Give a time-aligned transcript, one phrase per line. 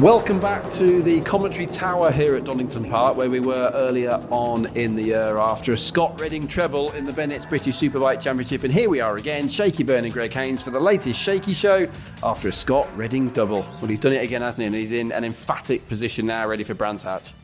[0.00, 4.66] Welcome back to the commentary tower here at Donington Park, where we were earlier on
[4.76, 8.62] in the year after a Scott Redding treble in the Bennett's British Superbike Championship.
[8.62, 11.88] And here we are again, Shaky Byrne and Greg Haynes for the latest Shaky Show
[12.22, 13.62] after a Scott Redding double.
[13.80, 14.66] Well, he's done it again, hasn't he?
[14.66, 17.34] And he's in an emphatic position now, ready for Brands Hatch.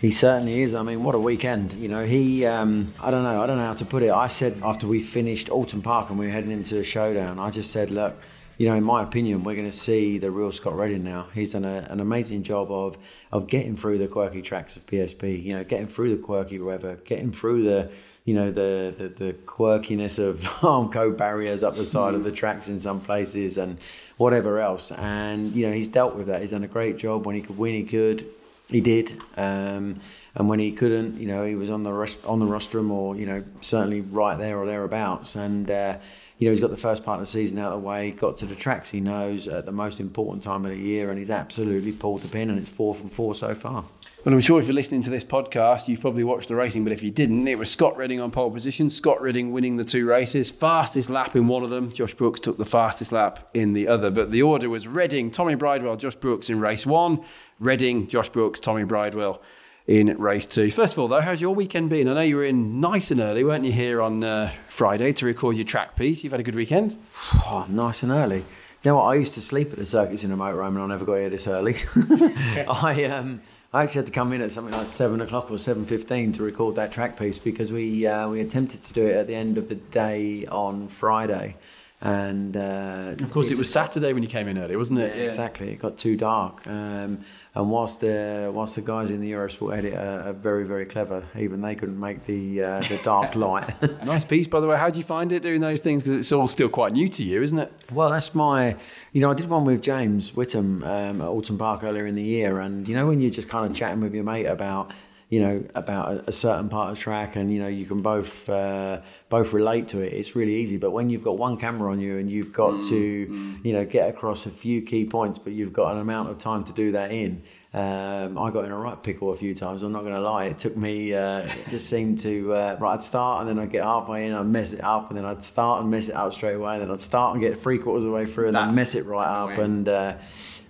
[0.00, 0.74] He certainly is.
[0.74, 1.74] I mean, what a weekend.
[1.74, 4.10] You know, he, um, I don't know, I don't know how to put it.
[4.10, 7.50] I said after we finished Oulton Park and we were heading into the showdown, I
[7.50, 8.16] just said, look,
[8.60, 11.28] you know, in my opinion, we're going to see the real Scott Redding now.
[11.32, 12.98] He's done a, an amazing job of
[13.32, 15.42] of getting through the quirky tracks of BSB.
[15.42, 17.90] You know, getting through the quirky weather, getting through the
[18.26, 22.68] you know the the, the quirkiness of Armco barriers up the side of the tracks
[22.68, 23.78] in some places and
[24.18, 24.92] whatever else.
[24.92, 26.42] And you know, he's dealt with that.
[26.42, 27.24] He's done a great job.
[27.24, 28.26] When he could win, he could.
[28.68, 29.22] He did.
[29.38, 30.02] Um,
[30.34, 33.16] and when he couldn't, you know, he was on the rest, on the rostrum or
[33.16, 35.34] you know certainly right there or thereabouts.
[35.34, 35.96] And uh,
[36.40, 38.38] you know, he's got the first part of the season out of the way, got
[38.38, 41.28] to the tracks he knows at the most important time of the year, and he's
[41.28, 43.84] absolutely pulled the pin, and it's four from four so far.
[44.24, 46.94] Well, I'm sure if you're listening to this podcast, you've probably watched the racing, but
[46.94, 48.88] if you didn't, it was Scott Redding on pole position.
[48.88, 51.92] Scott Redding winning the two races, fastest lap in one of them.
[51.92, 55.56] Josh Brooks took the fastest lap in the other, but the order was Redding, Tommy
[55.56, 57.22] Bridewell, Josh Brooks in race one,
[57.58, 59.42] Redding, Josh Brooks, Tommy Bridewell
[59.86, 60.70] in race two.
[60.70, 62.08] First of all, though, how's your weekend been?
[62.08, 65.26] I know you were in nice and early, weren't you, here on uh, Friday to
[65.26, 66.22] record your track piece?
[66.22, 66.96] You've had a good weekend?
[67.52, 68.38] Oh, nice and early.
[68.38, 68.44] You
[68.84, 69.04] know what?
[69.04, 71.30] I used to sleep at the circuits in a motorhome and I never got here
[71.30, 71.76] this early.
[71.96, 73.40] I um,
[73.72, 76.42] I actually had to come in at something like seven o'clock or seven fifteen to
[76.42, 79.58] record that track piece because we uh, we attempted to do it at the end
[79.58, 81.56] of the day on Friday,
[82.00, 85.14] and uh, of course it, was Saturday when you came in early, wasn't it?
[85.14, 85.28] Yeah, yeah.
[85.28, 85.70] Exactly.
[85.70, 86.66] It got too dark.
[86.66, 87.24] Um,
[87.54, 91.24] and whilst the whilst the guys in the Eurosport edit are, are very very clever,
[91.36, 93.70] even they couldn't make the uh, the dark light.
[94.04, 94.76] nice piece, by the way.
[94.76, 96.02] How do you find it doing those things?
[96.02, 97.72] Because it's all still quite new to you, isn't it?
[97.92, 98.76] Well, that's my.
[99.12, 102.22] You know, I did one with James Whitham um, at Oulton Park earlier in the
[102.22, 104.92] year, and you know when you're just kind of chatting with your mate about
[105.30, 108.02] you know about a, a, certain part of the track and you know you can
[108.02, 111.90] both uh, both relate to it it's really easy but when you've got one camera
[111.90, 113.64] on you and you've got mm, to mm.
[113.64, 116.64] you know get across a few key points but you've got an amount of time
[116.64, 117.42] to do that in
[117.72, 119.84] um, I got in a right pickle a few times.
[119.84, 120.46] I'm not going to lie.
[120.46, 121.14] It took me.
[121.14, 122.94] Uh, it just seemed to uh, right.
[122.94, 125.44] I'd start and then I'd get halfway in, I'd mess it up, and then I'd
[125.44, 126.74] start and mess it up straight away.
[126.74, 128.74] And then I'd start and get three quarters of the way through, and That's then
[128.74, 129.56] mess it right up.
[129.58, 130.16] And uh,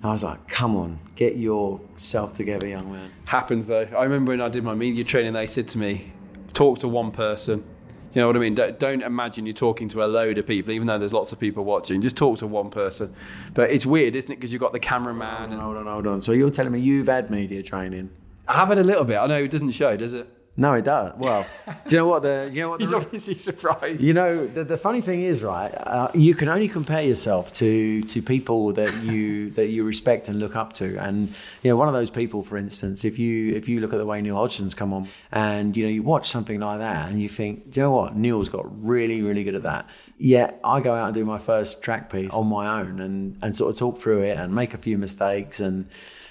[0.03, 3.11] I was like, come on, get yourself together, young man.
[3.27, 3.87] Happens though.
[3.97, 6.13] I remember when I did my media training, they said to me,
[6.55, 7.65] talk to one person.
[8.13, 8.57] You know what I mean?
[8.57, 11.39] Don't, don't, imagine you're talking to a load of people, even though there's lots of
[11.39, 12.01] people watching.
[12.01, 13.15] Just talk to one person.
[13.55, 14.35] But it's weird, isn't it?
[14.35, 15.53] Because you've got the cameraman.
[15.53, 16.21] Hold on, hold on, hold on.
[16.21, 18.11] So you're telling me you've had media training?
[18.49, 19.17] I have had a little bit.
[19.17, 20.29] I know it doesn't show, does it?
[20.57, 21.15] No, it does.
[21.17, 21.47] Well,
[21.87, 22.51] do you know what the?
[22.53, 22.81] You know what?
[22.81, 24.01] The, He's obviously surprised.
[24.01, 25.71] You know, the, the funny thing is, right?
[25.71, 30.39] Uh, you can only compare yourself to to people that you that you respect and
[30.41, 31.29] look up to, and
[31.63, 34.05] you know, one of those people, for instance, if you if you look at the
[34.05, 37.29] way Neil Hodgson's come on, and you know, you watch something like that, and you
[37.29, 38.17] think, do you know what?
[38.17, 39.89] Neil's got really, really good at that.
[40.19, 43.57] Yet I go out and do my first track piece on my own, and and
[43.57, 45.87] sort of talk through it and make a few mistakes, and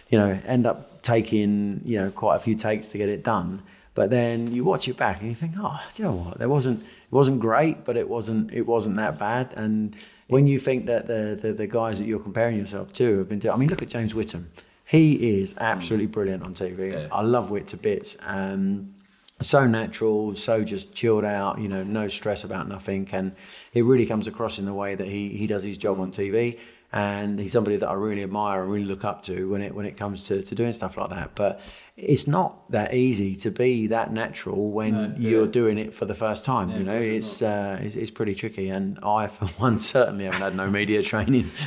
[0.09, 3.63] you know, end up taking you know quite a few takes to get it done
[3.99, 6.37] but then you watch it back and you think, oh, do you know what?
[6.37, 9.51] There wasn't it wasn't great, but it wasn't it wasn't that bad.
[9.57, 9.93] And
[10.29, 13.39] when you think that the the, the guys that you're comparing yourself to have been
[13.39, 14.45] doing, I mean, look at James Whitham.
[14.85, 16.93] He is absolutely brilliant on TV.
[16.93, 17.09] Yeah.
[17.11, 18.15] I love Whit to bits.
[18.25, 18.95] Um,
[19.41, 23.09] so natural, so just chilled out, you know, no stress about nothing.
[23.11, 23.33] And
[23.73, 26.57] it really comes across in the way that he, he does his job on TV.
[26.91, 29.85] And he's somebody that I really admire and really look up to when it when
[29.85, 31.31] it comes to, to doing stuff like that.
[31.35, 31.61] But
[32.01, 35.51] it's not that easy to be that natural when no, you're yeah.
[35.51, 36.69] doing it for the first time.
[36.69, 40.41] Yeah, you know, it's, uh, it's, it's pretty tricky, and I, for one, certainly haven't
[40.41, 41.49] had no media training.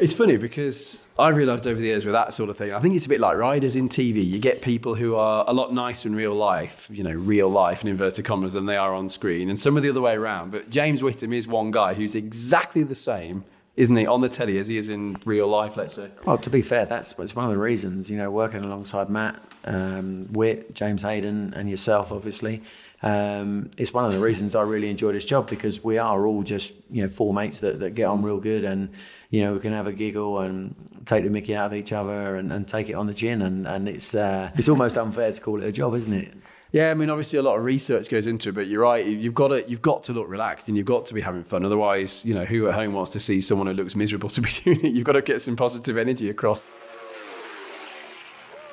[0.00, 2.94] It's funny because I realised over the years with that sort of thing, I think
[2.94, 4.26] it's a bit like riders in TV.
[4.26, 7.82] You get people who are a lot nicer in real life, you know, real life
[7.82, 10.52] in inverted commas, than they are on screen, and some are the other way around.
[10.52, 13.44] But James Whitham is one guy who's exactly the same
[13.76, 16.10] isn't he, on the telly as he is in real life, let's say?
[16.24, 19.42] Well, to be fair, that's it's one of the reasons, you know, working alongside Matt,
[19.64, 22.62] um, Whit, James Haydon, and yourself, obviously.
[23.02, 26.42] Um, it's one of the reasons I really enjoy this job because we are all
[26.42, 28.90] just, you know, four mates that, that get on real good and,
[29.30, 30.74] you know, we can have a giggle and
[31.06, 33.40] take the mickey out of each other and, and take it on the chin.
[33.40, 36.34] And, and it's, uh, it's almost unfair to call it a job, isn't it?
[36.72, 39.04] Yeah, I mean, obviously a lot of research goes into it, but you're right.
[39.04, 41.64] You've got to you've got to look relaxed and you've got to be having fun.
[41.64, 44.50] Otherwise, you know, who at home wants to see someone who looks miserable to be
[44.50, 44.92] doing it?
[44.92, 46.66] You've got to get some positive energy across.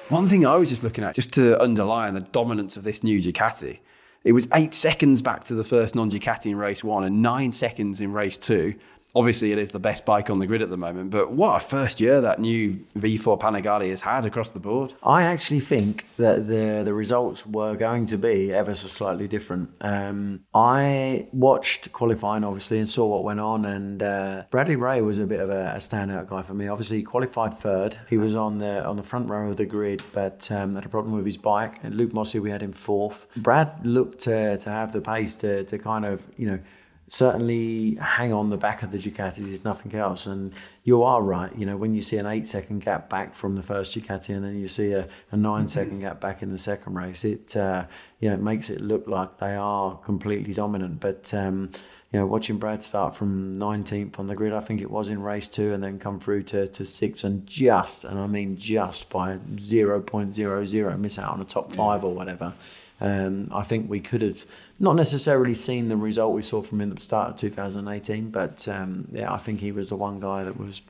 [0.10, 3.22] One thing I was just looking at, just to underline the dominance of this new
[3.22, 3.80] Ducati,
[4.24, 7.52] it was eight seconds back to the first non Ducati in race one and nine
[7.52, 8.76] seconds in race two
[9.18, 11.10] obviously it is the best bike on the grid at the moment.
[11.10, 14.94] But what a first year that new V4 Panigale has had across the board.
[15.02, 19.76] I actually think that the the results were going to be ever so slightly different.
[19.82, 25.18] Um, I watched qualifying obviously and saw what went on, and uh, Bradley Ray was
[25.18, 26.68] a bit of a, a, standout guy for me.
[26.68, 27.98] Obviously, he qualified third.
[28.08, 30.90] He was on the on the front row of the grid, but um, had a
[30.90, 31.80] problem with his bike.
[31.84, 33.26] And Luke Mossey, we had him fourth.
[33.38, 36.60] Brad looked to to have the pace to to kind of you know
[37.08, 40.26] certainly hang on the back of the Ducatis is nothing else.
[40.26, 41.56] And you are right.
[41.58, 44.44] You know, when you see an eight second gap back from the first Ducati and
[44.44, 45.68] then you see a, a 9 mm-hmm.
[45.68, 47.86] second gap back in the second race, it uh,
[48.20, 51.00] you know it makes it look like they are completely dominant.
[51.00, 51.70] But um,
[52.12, 55.22] you know, watching Brad start from 19th on the grid, I think it was in
[55.22, 59.10] race two, and then come through to, to sixth, and just, and I mean just
[59.10, 62.10] by 0.00 miss out on the top five yeah.
[62.10, 62.54] or whatever.
[63.00, 64.46] Um, I think we could have
[64.80, 68.68] not necessarily seen the result we saw from him at the start of 2018, but
[68.68, 70.82] um, yeah, I think he was the one guy that was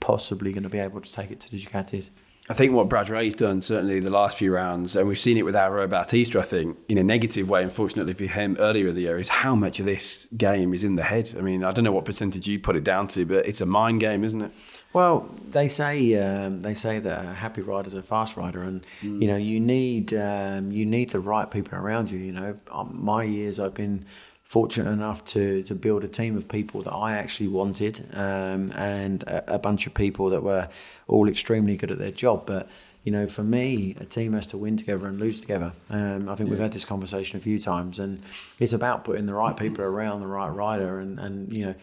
[0.00, 2.10] possibly going to be able to take it to the Ducatis.
[2.48, 5.44] I think what Brad Ray's done, certainly the last few rounds, and we've seen it
[5.44, 9.00] with Alvaro Bautista, I think, in a negative way, unfortunately for him earlier in the
[9.00, 11.34] year, is how much of this game is in the head.
[11.36, 13.66] I mean, I don't know what percentage you put it down to, but it's a
[13.66, 14.52] mind game, isn't it?
[14.92, 18.86] Well, they say um, they say that a happy rider is a fast rider, and
[19.02, 19.20] mm.
[19.20, 22.18] you know you need um, you need the right people around you.
[22.18, 24.06] You know, um, my years I've been
[24.46, 29.22] fortunate enough to to build a team of people that I actually wanted, um, and
[29.24, 30.68] a, a, bunch of people that were
[31.08, 32.46] all extremely good at their job.
[32.46, 32.68] But
[33.02, 35.72] you know, for me, a team has to win together and lose together.
[35.90, 36.52] Um, I think yeah.
[36.52, 38.22] we've had this conversation a few times, and
[38.60, 41.74] it's about putting the right people around the right rider, and and you know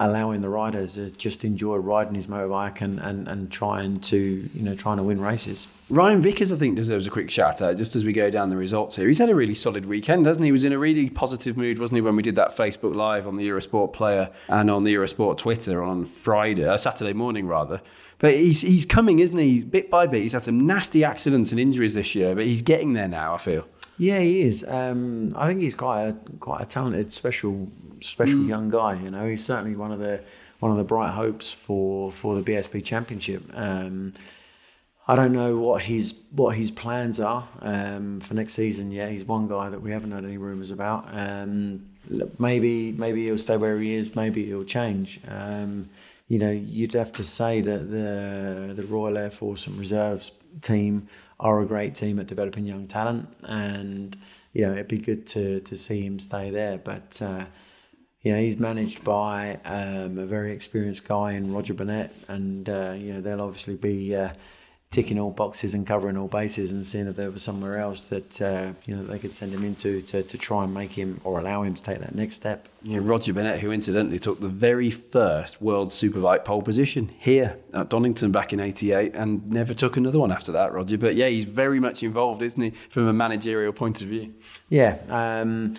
[0.00, 4.62] allowing the riders to just enjoy riding his motorbike and, and, and trying to you
[4.62, 5.66] know trying to win races.
[5.90, 8.56] Ryan Vickers, I think, deserves a quick shout out just as we go down the
[8.56, 9.06] results here.
[9.06, 10.48] He's had a really solid weekend, hasn't he?
[10.48, 13.26] He was in a really positive mood, wasn't he, when we did that Facebook Live
[13.26, 17.80] on the Eurosport player and on the Eurosport Twitter on Friday, uh, Saturday morning rather.
[18.18, 19.64] But he's he's coming, isn't he?
[19.64, 20.22] Bit by bit.
[20.22, 23.34] He's had some nasty accidents and injuries this year, but he's getting there now.
[23.34, 23.66] I feel.
[23.98, 24.64] Yeah, he is.
[24.66, 27.68] Um, I think he's quite a quite a talented, special
[28.02, 28.48] special mm.
[28.48, 29.00] young guy.
[29.00, 30.20] You know, he's certainly one of the
[30.60, 33.42] one of the bright hopes for for the BSB Championship.
[33.54, 34.12] Um,
[35.08, 38.92] I don't know what his what his plans are um, for next season.
[38.92, 41.08] Yeah, he's one guy that we haven't heard any rumours about.
[41.12, 41.88] Um,
[42.38, 44.14] maybe maybe he'll stay where he is.
[44.14, 45.20] Maybe he'll change.
[45.28, 45.88] Um,
[46.28, 50.30] you know, you'd have to say that the the Royal Air Force and Reserves
[50.60, 51.08] team
[51.40, 54.16] are a great team at developing young talent, and
[54.52, 56.78] you know it'd be good to to see him stay there.
[56.78, 57.46] But uh,
[58.22, 62.94] you know, he's managed by um, a very experienced guy in Roger Burnett, and uh,
[62.96, 64.32] you know they'll obviously be uh,
[64.92, 68.40] ticking all boxes and covering all bases, and seeing if there was somewhere else that
[68.40, 71.40] uh, you know they could send him into to, to try and make him or
[71.40, 72.68] allow him to take that next step.
[72.84, 77.88] Yeah, Roger Burnett, who incidentally took the very first World Superbike pole position here at
[77.88, 80.96] Donington back in '88, and never took another one after that, Roger.
[80.96, 84.32] But yeah, he's very much involved, isn't he, from a managerial point of view?
[84.68, 84.98] Yeah.
[85.08, 85.74] Um,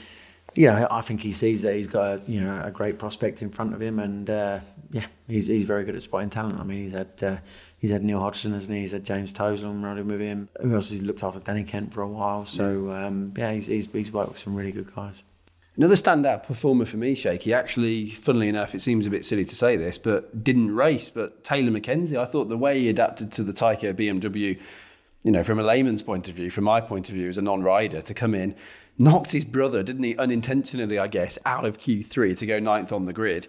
[0.56, 3.42] you know, I think he sees that he's got a, you know a great prospect
[3.42, 4.60] in front of him, and uh,
[4.92, 6.60] yeah, he's he's very good at spotting talent.
[6.60, 7.38] I mean, he's had uh,
[7.78, 8.82] he's had Neil Hodgson, hasn't he?
[8.82, 10.50] He's had James Toseland running with him.
[10.62, 10.90] Who else?
[10.90, 12.46] He's looked after Danny Kent for a while.
[12.46, 15.24] So um, yeah, he's, he's he's worked with some really good guys.
[15.76, 19.56] Another standout performer for me, Shaky, actually, funnily enough, it seems a bit silly to
[19.56, 21.10] say this, but didn't race.
[21.10, 24.60] But Taylor Mackenzie, I thought the way he adapted to the Tyco BMW,
[25.24, 27.42] you know, from a layman's point of view, from my point of view as a
[27.42, 28.54] non rider, to come in
[28.98, 33.06] knocked his brother, didn't he, unintentionally, I guess, out of Q3 to go ninth on
[33.06, 33.48] the grid.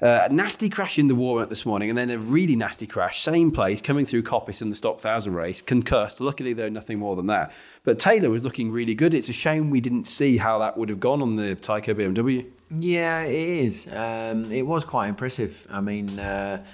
[0.00, 2.86] Uh, a nasty crash in the warm up this morning, and then a really nasty
[2.86, 6.20] crash, same place, coming through Coppice in the Stock Thousand race, concussed.
[6.20, 7.52] Luckily, though, nothing more than that.
[7.82, 9.12] But Taylor was looking really good.
[9.12, 12.46] It's a shame we didn't see how that would have gone on the Tyco BMW.
[12.70, 13.88] Yeah, it is.
[13.92, 15.66] Um, it was quite impressive.
[15.68, 16.64] I mean, uh,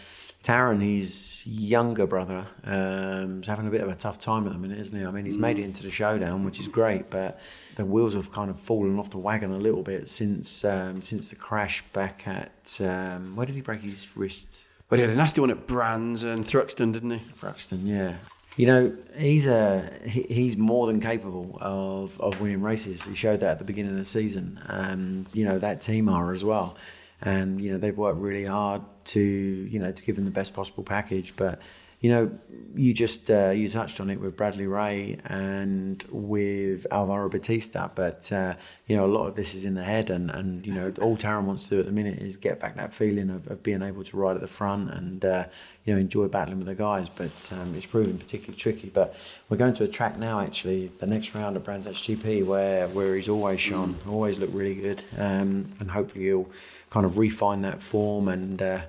[0.44, 4.58] Tarran, his younger brother, um, is having a bit of a tough time at the
[4.58, 5.02] minute, isn't he?
[5.02, 7.40] I mean, he's made it into the showdown, which is great, but
[7.76, 11.30] the wheels have kind of fallen off the wagon a little bit since um, since
[11.30, 14.58] the crash back at um, where did he break his wrist?
[14.90, 17.22] Well, he had a nasty one at Brands and Thruxton, didn't he?
[17.40, 18.16] Thruxton, yeah.
[18.58, 23.02] You know, he's a he, he's more than capable of, of winning races.
[23.02, 24.60] He showed that at the beginning of the season.
[24.68, 26.76] Um, you know, that team are as well
[27.24, 30.54] and you know they've worked really hard to you know to give them the best
[30.54, 31.34] possible package.
[31.34, 31.60] But
[32.04, 32.30] you know,
[32.76, 38.30] you just uh, you touched on it with Bradley Ray and with Alvaro Bautista, but
[38.30, 38.52] uh,
[38.86, 41.16] you know a lot of this is in the head, and, and you know all
[41.16, 43.80] Tarran wants to do at the minute is get back that feeling of, of being
[43.80, 45.46] able to ride at the front and uh,
[45.86, 47.08] you know enjoy battling with the guys.
[47.08, 48.90] But um, it's proving particularly tricky.
[48.90, 49.16] But
[49.48, 53.16] we're going to a track now, actually, the next round of Brands GP, where where
[53.16, 56.50] he's always shone, always looked really good, um, and hopefully he'll
[56.94, 58.80] kind of refine that form and uh,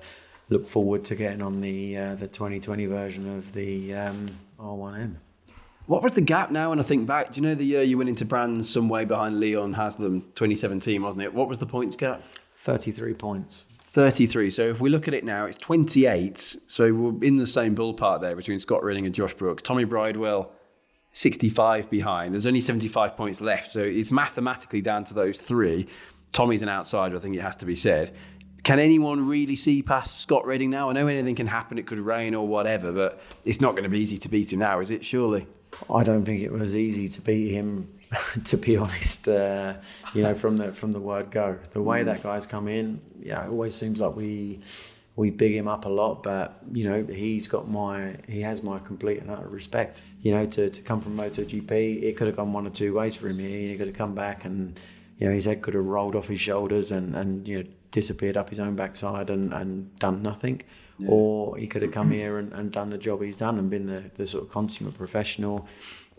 [0.48, 5.16] look forward to getting on the uh, the 2020 version of the um, R1M.
[5.86, 7.32] What was the gap now when I think back?
[7.32, 11.02] Do you know the year you went into Brands some way behind Leon Haslam, 2017,
[11.02, 11.34] wasn't it?
[11.34, 12.22] What was the points gap?
[12.58, 13.64] 33 points.
[13.82, 14.50] 33.
[14.50, 16.38] So if we look at it now, it's 28.
[16.68, 19.64] So we're in the same ballpark there between Scott Redding and Josh Brooks.
[19.64, 20.50] Tommy Bridewell,
[21.12, 22.34] 65 behind.
[22.34, 23.68] There's only 75 points left.
[23.68, 25.88] So it's mathematically down to those three.
[26.32, 28.14] Tommy's an outsider, I think it has to be said.
[28.62, 30.90] Can anyone really see past Scott Redding now?
[30.90, 33.88] I know anything can happen, it could rain or whatever, but it's not going to
[33.88, 35.04] be easy to beat him now, is it?
[35.04, 35.46] Surely.
[35.88, 37.92] I don't think it was easy to beat him,
[38.44, 39.28] to be honest.
[39.28, 39.74] Uh,
[40.14, 43.44] you know, from the from the word go, the way that guy's come in, yeah,
[43.44, 44.60] it always seems like we
[45.16, 48.78] we big him up a lot, but you know he's got my he has my
[48.78, 50.02] complete and utter respect.
[50.22, 53.14] You know, to, to come from MotoGP, it could have gone one or two ways
[53.14, 53.70] for him here.
[53.70, 54.78] He could have come back and
[55.18, 58.36] you know, his head could have rolled off his shoulders and, and you know, disappeared
[58.36, 60.62] up his own backside and, and done nothing.
[60.98, 61.08] Yeah.
[61.10, 63.86] Or he could have come here and, and done the job he's done and been
[63.86, 65.66] the, the sort of consummate professional,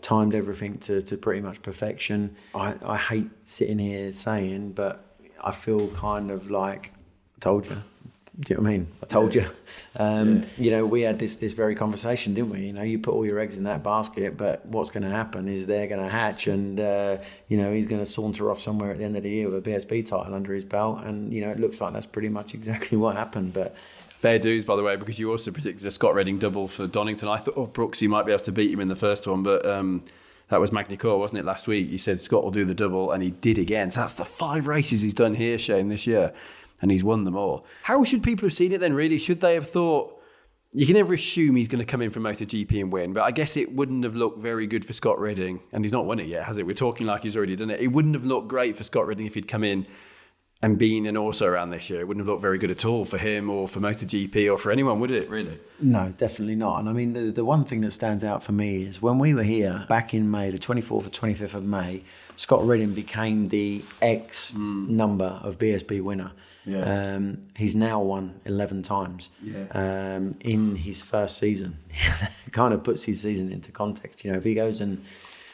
[0.02, 2.36] timed everything to, to pretty much perfection.
[2.54, 6.92] I, I hate sitting here saying, but I feel kind of like,
[7.40, 7.76] told you,
[8.40, 8.86] do you know what I mean?
[9.02, 9.44] I told you.
[9.96, 10.48] Um, yeah.
[10.58, 12.60] You know, we had this this very conversation, didn't we?
[12.60, 15.48] You know, you put all your eggs in that basket, but what's going to happen
[15.48, 17.16] is they're going to hatch, and uh,
[17.48, 19.66] you know he's going to saunter off somewhere at the end of the year with
[19.66, 22.54] a BSB title under his belt, and you know it looks like that's pretty much
[22.54, 23.54] exactly what happened.
[23.54, 23.74] But
[24.08, 27.28] fair dues, by the way, because you also predicted a Scott Redding double for Donington.
[27.28, 29.42] I thought, oh, Brooks, you might be able to beat him in the first one,
[29.42, 29.66] but.
[29.66, 30.04] Um,
[30.50, 31.90] that was Magny-Cours, wasn't it, last week?
[31.90, 33.90] He said Scott will do the double, and he did again.
[33.90, 36.32] So that's the five races he's done here, Shane, this year
[36.80, 37.66] and he's won them all.
[37.82, 39.18] How should people have seen it then, really?
[39.18, 40.20] Should they have thought,
[40.72, 43.30] you can never assume he's going to come in from MotoGP and win, but I
[43.30, 46.26] guess it wouldn't have looked very good for Scott Redding, and he's not won it
[46.26, 46.66] yet, has it?
[46.66, 47.80] We're talking like he's already done it.
[47.80, 49.86] It wouldn't have looked great for Scott Redding if he'd come in
[50.60, 52.00] and been an also around this year.
[52.00, 54.72] It wouldn't have looked very good at all for him or for MotoGP or for
[54.72, 55.58] anyone, would it, really?
[55.80, 56.80] No, definitely not.
[56.80, 59.34] And I mean, the, the one thing that stands out for me is when we
[59.34, 62.02] were here back in May, the 24th or 25th of May,
[62.36, 64.88] Scott Redding became the X mm.
[64.88, 66.32] number of BSB winner.
[66.68, 67.14] Yeah.
[67.14, 69.64] Um, he's now won 11 times yeah.
[69.72, 71.78] um, in his first season.
[72.52, 74.24] kind of puts his season into context.
[74.24, 75.04] You know, if he goes and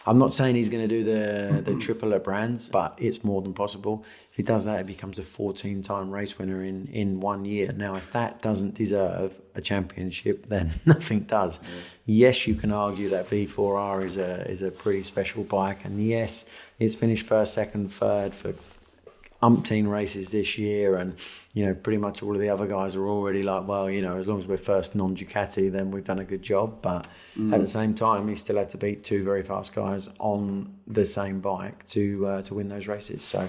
[0.06, 3.40] I'm not saying he's going to do the the triple at Brands, but it's more
[3.40, 4.04] than possible.
[4.30, 7.72] If he does that, he becomes a 14 time race winner in, in one year.
[7.72, 11.60] Now, if that doesn't deserve a championship, then nothing does.
[11.62, 11.68] Yeah.
[12.06, 16.44] Yes, you can argue that V4R is a is a pretty special bike, and yes,
[16.78, 18.54] it's finished first, second, third for
[19.44, 21.14] umpteen races this year, and
[21.52, 24.16] you know, pretty much all of the other guys are already like, well, you know,
[24.16, 26.80] as long as we're first non Ducati, then we've done a good job.
[26.82, 27.06] But
[27.38, 27.52] mm.
[27.52, 31.04] at the same time, he still had to beat two very fast guys on the
[31.04, 33.22] same bike to uh, to win those races.
[33.22, 33.48] So.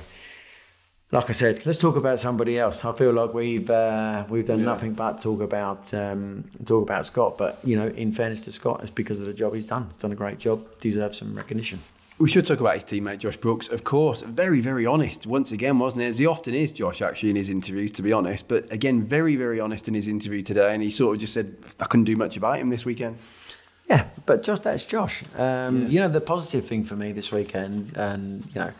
[1.12, 2.84] Like I said, let's talk about somebody else.
[2.84, 4.66] I feel like we've uh, we've done yeah.
[4.66, 7.38] nothing but talk about um, talk about Scott.
[7.38, 9.88] But you know, in fairness to Scott, it's because of the job he's done.
[9.92, 10.66] He's done a great job.
[10.82, 11.80] Deserves some recognition.
[12.18, 14.22] We should talk about his teammate Josh Brooks, of course.
[14.22, 16.06] Very, very honest once again, wasn't it?
[16.06, 18.48] As he often is, Josh, actually, in his interviews, to be honest.
[18.48, 20.74] But again, very, very honest in his interview today.
[20.74, 23.18] And he sort of just said, I couldn't do much about him this weekend.
[23.90, 25.24] Yeah, but just that's Josh.
[25.38, 25.88] Um, yeah.
[25.90, 28.72] You know, the positive thing for me this weekend, and, you know,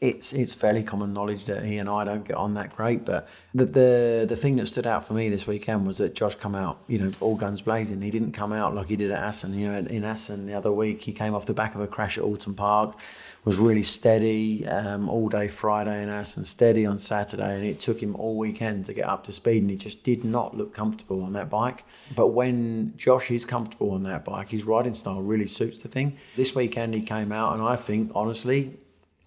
[0.00, 3.04] it's it's fairly common knowledge that he and I don't get on that great.
[3.04, 6.34] But the the the thing that stood out for me this weekend was that Josh
[6.34, 8.00] come out, you know, all guns blazing.
[8.00, 9.58] He didn't come out like he did at Assen.
[9.58, 12.18] You know, in Assen the other week, he came off the back of a crash
[12.18, 12.98] at Oulton Park,
[13.44, 18.02] was really steady um, all day Friday in Assen, steady on Saturday, and it took
[18.02, 19.62] him all weekend to get up to speed.
[19.62, 21.84] And he just did not look comfortable on that bike.
[22.14, 26.16] But when Josh is comfortable on that bike, his riding style really suits the thing.
[26.36, 28.78] This weekend he came out, and I think honestly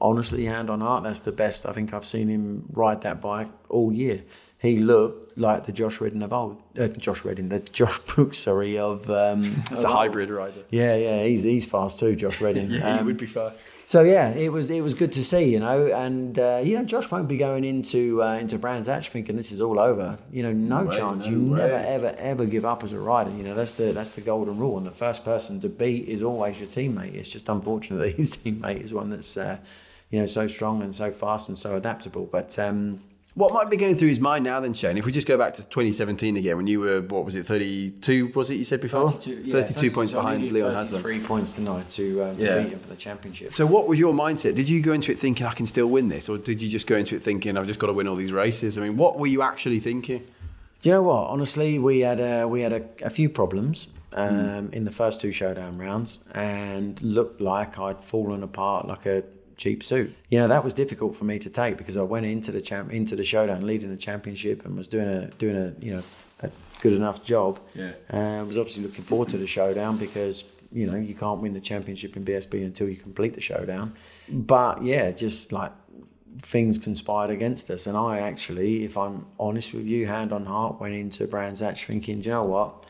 [0.02, 3.50] honestly, hand on heart, that's the best I think I've seen him ride that bike
[3.70, 4.24] all year.
[4.58, 8.78] He looked like the Josh Redding of old, uh, Josh Redding, the Josh Brooks, sorry,
[8.78, 9.10] of.
[9.10, 9.42] Um,
[9.72, 10.64] It's a hybrid rider.
[10.70, 12.70] Yeah, yeah, he's he's fast too, Josh Redding.
[12.72, 13.60] Yeah, he Um, would be fast.
[13.88, 16.86] so yeah, it was it was good to see, you know, and uh, you know
[16.86, 20.20] Josh won't be going into uh, into Brands Hatch thinking this is all over.
[20.32, 21.26] You know, no, way, chance.
[21.26, 21.58] no you way.
[21.58, 23.32] never ever ever give up as a rider.
[23.32, 26.22] You know, that's the that's the golden rule, and the first person to beat is
[26.22, 27.16] always your teammate.
[27.16, 29.58] It's just unfortunate that his teammate is one that's uh,
[30.12, 32.28] you know so strong and so fast and so adaptable.
[32.32, 33.02] But um,
[33.34, 34.98] What might be going through his mind now then, Shane?
[34.98, 38.34] If we just go back to 2017 again, when you were, what was it, 32,
[38.36, 39.10] was it you said before?
[39.12, 41.02] 32, points behind Leon Haslam.
[41.02, 42.62] Three points tonight to, uh, to Yeah.
[42.62, 43.54] beat him for the championship.
[43.54, 44.56] So what was your mindset?
[44.56, 46.28] Did you go into it thinking I can still win this?
[46.28, 48.34] Or did you just go into it thinking I've just got to win all these
[48.34, 48.78] races?
[48.78, 50.24] I mean, what were you actually thinking?
[50.82, 51.30] Do you know what?
[51.30, 55.32] Honestly, we had a, we had a, a few problems um, in the first two
[55.32, 59.24] showdown rounds, and looked like I'd fallen apart like a
[59.62, 60.16] cheap suit.
[60.30, 62.92] You know that was difficult for me to take because I went into the champ
[62.92, 66.04] into the showdown leading the championship and was doing a doing a you know
[66.42, 66.50] a
[66.82, 67.60] good enough job.
[67.76, 67.92] Yeah.
[68.10, 71.62] Uh, was obviously looking forward to the showdown because you know you can't win the
[71.62, 73.96] championship in BSB until you complete the showdown.
[74.28, 75.74] But yeah, just like
[76.40, 77.86] things conspired against us.
[77.86, 81.86] And I actually, if I'm honest with you, hand on heart, went into Brands Hatch
[81.86, 82.86] thinking, do you know what?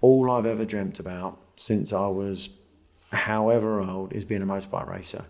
[0.00, 2.50] All I've ever dreamt about since I was
[3.10, 5.24] however old is being a motorbike racer.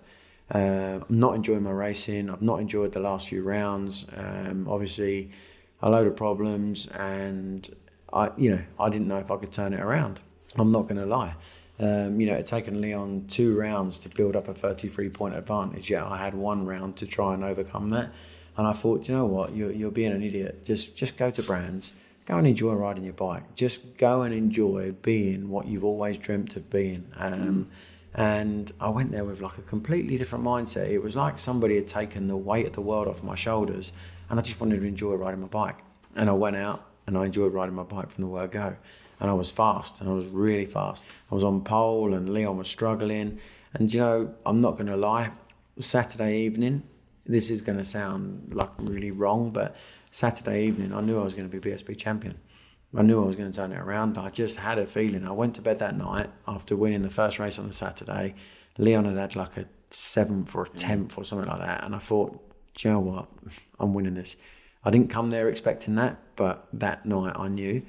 [0.55, 2.31] Uh, I'm not enjoying my racing.
[2.31, 4.07] I've not enjoyed the last few rounds.
[4.17, 5.31] Um, obviously,
[5.83, 7.69] a load of problems, and
[8.13, 10.21] I, you know, I didn't know if I could turn it around.
[10.57, 11.35] I'm not going to lie.
[11.79, 15.91] Um, you know, it taken Leon two rounds to build up a 33 point advantage.
[15.91, 18.13] Yet I had one round to try and overcome that.
[18.57, 20.65] And I thought, you know what, you're, you're being an idiot.
[20.65, 21.93] Just just go to Brands,
[22.25, 23.55] go and enjoy riding your bike.
[23.55, 27.07] Just go and enjoy being what you've always dreamt of being.
[27.17, 27.69] Um,
[28.17, 30.89] And I went there with like a completely different mindset.
[30.89, 33.93] It was like somebody had taken the weight of the world off my shoulders,
[34.31, 35.77] and I just wanted to enjoy riding my bike.
[36.17, 38.75] And I went out and I enjoyed riding my bike from the word go.
[39.21, 41.07] And I was fast, and I was really fast.
[41.31, 43.39] I was on pole, and Leon was struggling.
[43.73, 45.31] And you know, I'm not going to lie.
[45.79, 46.83] Saturday evening,
[47.27, 49.75] this is going to sound like really wrong, but
[50.11, 52.39] Saturday evening, I knew I was going to be BSB champion.
[52.97, 54.17] I knew I was going to turn it around.
[54.17, 55.27] I just had a feeling.
[55.27, 58.35] I went to bed that night after winning the first race on the Saturday.
[58.79, 60.77] Leon had had like a seventh or a mm.
[60.77, 62.41] tenth or something like that, and I thought,
[62.75, 63.29] do you know what?
[63.81, 64.37] I'm winning this.
[64.85, 67.83] I didn't come there expecting that, but that night I knew.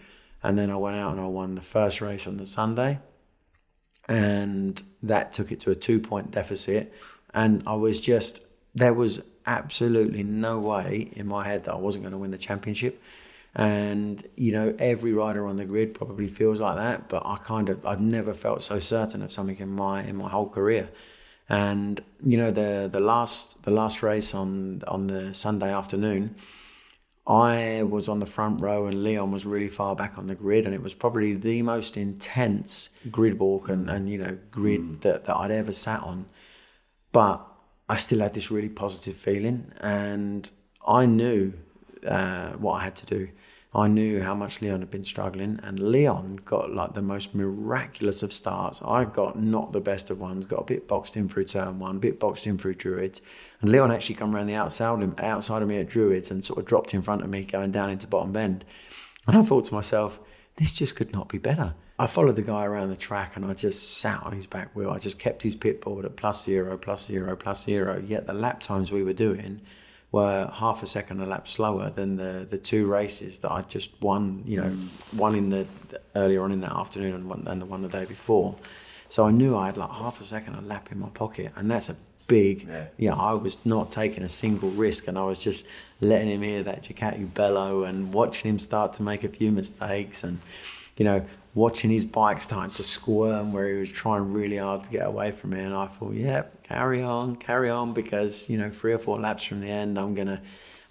[0.43, 2.99] And then I went out and I won the first race on the Sunday,
[4.07, 6.93] and that took it to a two point deficit.
[7.33, 8.41] And I was just,
[8.73, 12.37] there was absolutely no way in my head that I wasn't going to win the
[12.37, 13.01] championship.
[13.57, 17.69] And, you know, every rider on the grid probably feels like that, but I kind
[17.69, 20.89] of, I've never felt so certain of something in my, in my whole career.
[21.49, 26.35] And, you know, the, the last, the last race on, on the Sunday afternoon,
[27.25, 30.65] I was on the front row and Leon was really far back on the grid,
[30.65, 35.25] and it was probably the most intense grid walk and, and you know grid that,
[35.25, 36.27] that I'd ever sat on.
[37.11, 37.45] But
[37.89, 40.49] I still had this really positive feeling, and
[40.87, 41.51] I knew
[42.05, 43.27] uh, what I had to do.
[43.73, 48.23] I knew how much Leon had been struggling, and Leon got like the most miraculous
[48.23, 48.81] of starts.
[48.83, 51.97] I got not the best of ones, got a bit boxed in through turn one,
[51.97, 53.21] a bit boxed in through Druids,
[53.61, 56.65] and Leon actually come around the outside outside of me at Druids and sort of
[56.65, 58.63] dropped in front of me going down into bottom bend.
[59.27, 60.19] And I thought to myself,
[60.55, 61.75] this just could not be better.
[61.99, 64.91] I followed the guy around the track and I just sat on his back wheel.
[64.91, 68.03] I just kept his pit board at plus zero, plus zero, plus zero.
[68.05, 69.61] Yet the lap times we were doing
[70.11, 73.89] were half a second a lap slower than the, the two races that I just
[74.01, 74.87] won, you know, mm.
[75.17, 75.67] one in the
[76.15, 78.55] earlier on in that afternoon and one and the one the day before.
[79.09, 81.69] So I knew I had like half a second a lap in my pocket, and
[81.69, 81.95] that's a
[82.27, 82.67] big.
[82.67, 82.87] Yeah.
[82.97, 85.65] Yeah, I was not taking a single risk, and I was just
[86.01, 90.23] letting him hear that Ducati bellow and watching him start to make a few mistakes,
[90.23, 90.39] and
[90.97, 94.89] you know, watching his bike starting to squirm where he was trying really hard to
[94.89, 95.59] get away from me.
[95.59, 99.43] And I thought, yeah, carry on, carry on, because you know, three or four laps
[99.43, 100.41] from the end, I'm gonna,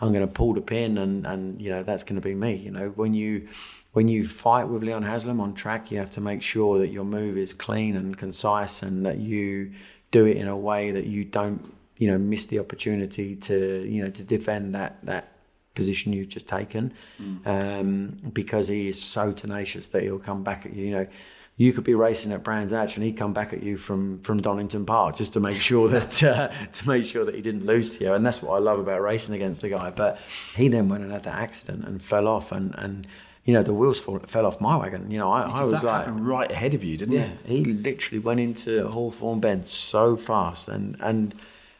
[0.00, 2.54] I'm gonna pull the pin, and and you know, that's gonna be me.
[2.56, 3.48] You know, when you
[3.92, 7.04] when you fight with Leon Haslam on track, you have to make sure that your
[7.04, 9.72] move is clean and concise, and that you
[10.10, 14.04] do it in a way that you don't you know, miss the opportunity to, you
[14.04, 15.32] know, to defend that that
[15.76, 16.92] position you've just taken,
[17.44, 20.86] um, because he is so tenacious that he'll come back at you.
[20.86, 21.06] You know,
[21.56, 24.38] you could be racing at Brands Hatch and he'd come back at you from from
[24.38, 27.96] Donington Park just to make sure that uh, to make sure that he didn't lose
[27.96, 28.14] to you.
[28.14, 29.90] And that's what I love about racing against the guy.
[29.90, 30.18] But
[30.54, 33.06] he then went and had that accident and fell off and and.
[33.44, 35.08] You know the wheels fall, fell off my wagon.
[35.08, 37.46] You know I, I was like, right ahead of you, didn't yeah, it?
[37.46, 41.32] he literally went into Hawthorn Bend so fast, and and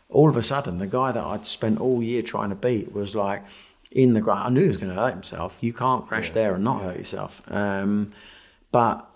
[0.08, 3.16] all of a sudden, the guy that I'd spent all year trying to beat was
[3.16, 3.42] like
[3.90, 4.44] in the ground.
[4.44, 5.58] I knew he was going to hurt himself.
[5.60, 7.42] You can't crash there and not hurt yourself.
[7.48, 8.12] Um,
[8.72, 9.08] but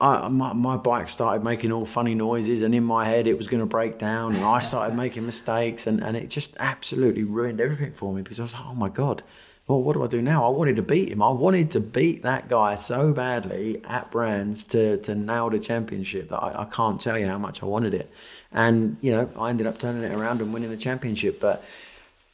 [0.00, 3.48] I, my, my bike started making all funny noises, and in my head, it was
[3.48, 7.60] going to break down, and I started making mistakes, and, and it just absolutely ruined
[7.60, 9.22] everything for me because I was like, oh my god.
[9.66, 10.44] Well, what do I do now?
[10.44, 11.22] I wanted to beat him.
[11.22, 16.28] I wanted to beat that guy so badly at Brands to, to nail the championship
[16.28, 18.10] that I, I can't tell you how much I wanted it.
[18.52, 21.40] And, you know, I ended up turning it around and winning the championship.
[21.40, 21.64] But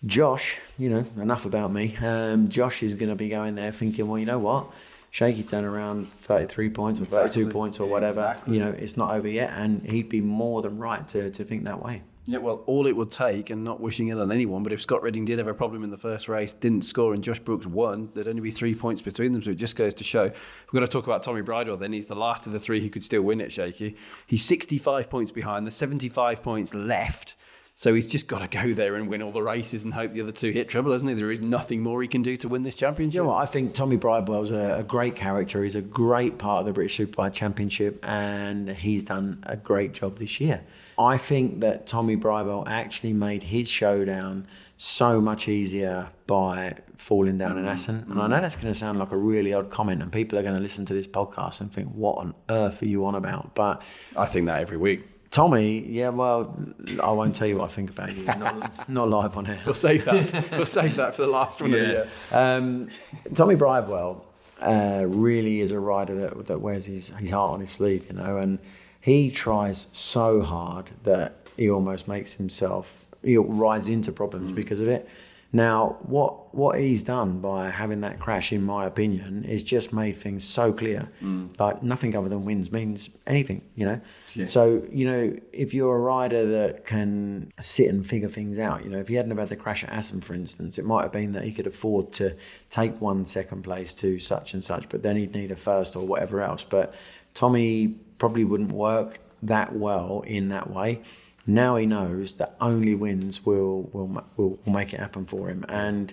[0.06, 1.96] Josh, you know, enough about me.
[2.00, 4.66] Um, Josh is going to be going there thinking, well, you know what?
[5.10, 7.52] Shaky turn around 33 points or 32 Exactly.
[7.52, 8.20] points or whatever.
[8.20, 8.54] exactly.
[8.56, 9.50] You know, it's not over yet.
[9.54, 12.02] And he'd be more than right to, to think that way.
[12.26, 15.02] Yeah, well, all it would take, and not wishing ill on anyone, but if Scott
[15.02, 18.08] Redding did have a problem in the first race, didn't score, and Josh Brooks won,
[18.14, 19.42] there'd only be three points between them.
[19.42, 20.24] So it just goes to show.
[20.24, 21.92] We're going to talk about Tommy Bridewell then.
[21.92, 23.96] He's the last of the three who could still win it, Shaky.
[24.26, 27.34] He's 65 points behind, there's 75 points left.
[27.80, 30.20] So he's just got to go there and win all the races and hope the
[30.20, 31.14] other two hit trouble, hasn't he?
[31.14, 33.14] There is nothing more he can do to win this championship.
[33.14, 33.32] You know?
[33.32, 35.64] I think Tommy Bridewell's a, a great character.
[35.64, 40.18] He's a great part of the British Superbike Championship, and he's done a great job
[40.18, 40.60] this year.
[40.98, 47.52] I think that Tommy Bridewell actually made his showdown so much easier by falling down
[47.52, 47.68] in mm-hmm.
[47.68, 48.04] Assen.
[48.10, 48.30] And I mm-hmm.
[48.32, 50.60] know that's going to sound like a really odd comment, and people are going to
[50.60, 53.80] listen to this podcast and think, "What on earth are you on about?" But
[54.14, 55.06] I think that every week.
[55.30, 56.58] Tommy, yeah, well,
[57.00, 58.24] I won't tell you what I think about you.
[58.24, 59.60] Not, not live on air.
[59.64, 60.50] We'll save that.
[60.50, 62.08] we'll save that for the last one of the year.
[62.32, 62.88] Um,
[63.34, 64.24] Tommy Bridewell
[64.60, 68.14] uh, really is a rider that, that wears his, his heart on his sleeve, you
[68.14, 68.58] know, and
[69.00, 74.88] he tries so hard that he almost makes himself, he rides into problems because of
[74.88, 75.08] it.
[75.52, 80.16] Now, what what he's done by having that crash, in my opinion, is just made
[80.16, 81.08] things so clear.
[81.20, 81.58] Mm.
[81.58, 84.00] Like nothing other than wins means anything, you know.
[84.46, 88.90] So you know, if you're a rider that can sit and figure things out, you
[88.90, 91.12] know, if he hadn't have had the crash at Assen, for instance, it might have
[91.12, 92.36] been that he could afford to
[92.68, 96.06] take one second place to such and such, but then he'd need a first or
[96.06, 96.62] whatever else.
[96.62, 96.94] But
[97.34, 101.02] Tommy probably wouldn't work that well in that way.
[101.46, 105.64] Now he knows that only wins will will will, will make it happen for him,
[105.68, 106.12] and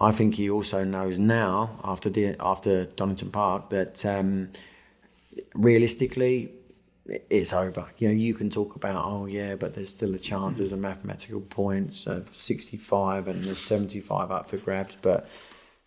[0.00, 4.50] I think he also knows now after the, after Donington Park that um,
[5.54, 6.52] realistically
[7.06, 7.86] it's over.
[7.98, 10.58] You know, you can talk about oh yeah, but there's still a chance.
[10.58, 15.28] There's a mathematical points of 65 and there's 75 up for grabs, but.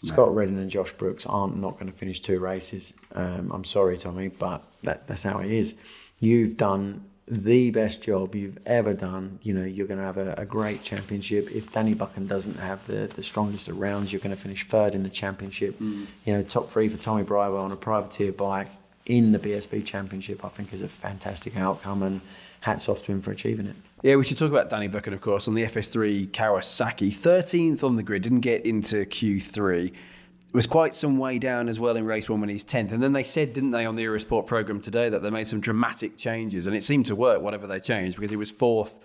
[0.04, 2.92] Scott Redding and Josh Brooks aren't not going to finish two races.
[3.14, 5.76] Um, I'm sorry, Tommy, but that, that's how it is.
[6.18, 9.39] You've done the best job you've ever done.
[9.41, 11.50] You know, you're going to have a, a great championship.
[11.50, 14.94] If Danny Buchan doesn't have the, the strongest of rounds, you're going to finish third
[14.94, 15.80] in the championship.
[15.80, 16.08] Mm.
[16.26, 18.67] You know, top three for Tommy Bridewell on a privateer bike
[19.06, 22.20] in the BSB championship, I think is a fantastic outcome and
[22.60, 23.76] hats off to him for achieving it.
[24.04, 27.13] Yeah, we should talk about Danny Buchan, of course, on the FS3 Kawasaki.
[27.13, 29.94] 13th on the grid, didn't get into Q3.
[30.52, 32.92] It was quite some way down as well in race one when he's 10th.
[32.92, 35.62] And then they said, didn't they, on the Eurosport programme today, that they made some
[35.62, 36.68] dramatic changes.
[36.68, 39.00] And it seemed to work, whatever they changed, because he was fourth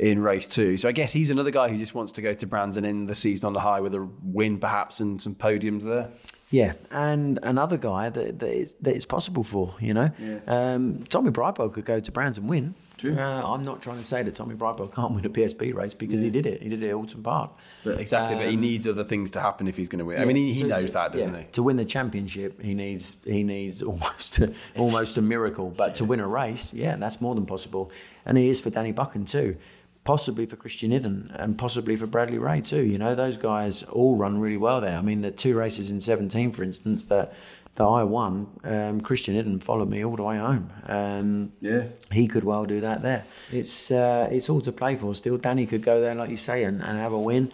[0.00, 0.76] in race two.
[0.76, 3.08] So I guess he's another guy who just wants to go to Brands and end
[3.08, 6.10] the season on the high with a win, perhaps, and some podiums there.
[6.50, 10.10] Yeah, and another guy that, that, is, that it's possible for, you know.
[10.46, 12.74] Um, Tommy Bridewell could go to Brands and win.
[12.98, 13.16] True.
[13.16, 16.20] Uh, I'm not trying to say that Tommy Bridewell can't win a BSB race because
[16.20, 16.60] he did it.
[16.62, 17.52] He did it at Oulton Park.
[17.84, 20.20] But exactly, but he needs other things to happen if he's going to win.
[20.20, 21.40] I mean, he, he To- knows to- that, doesn't yeah.
[21.40, 21.46] he?
[21.52, 25.70] To win the championship, he needs he needs almost a, almost a miracle.
[25.70, 27.90] But to win a race, yeah, that's more than possible.
[28.26, 29.56] And he is for Danny Buchan too,
[30.04, 32.82] possibly for Christian Iddon, and possibly for Bradley Ray too.
[32.82, 34.96] You know, those guys all run really well there.
[34.98, 37.32] I mean, the two races in 17, for instance, that
[37.78, 40.70] that I won, um, Christian Iddon followed me all the way home.
[40.86, 41.84] Um, Yeah.
[42.12, 43.24] he could well do that there.
[43.50, 45.38] It's uh, it's all to play for still.
[45.38, 47.50] Danny could go there, like you say, and, and have a win.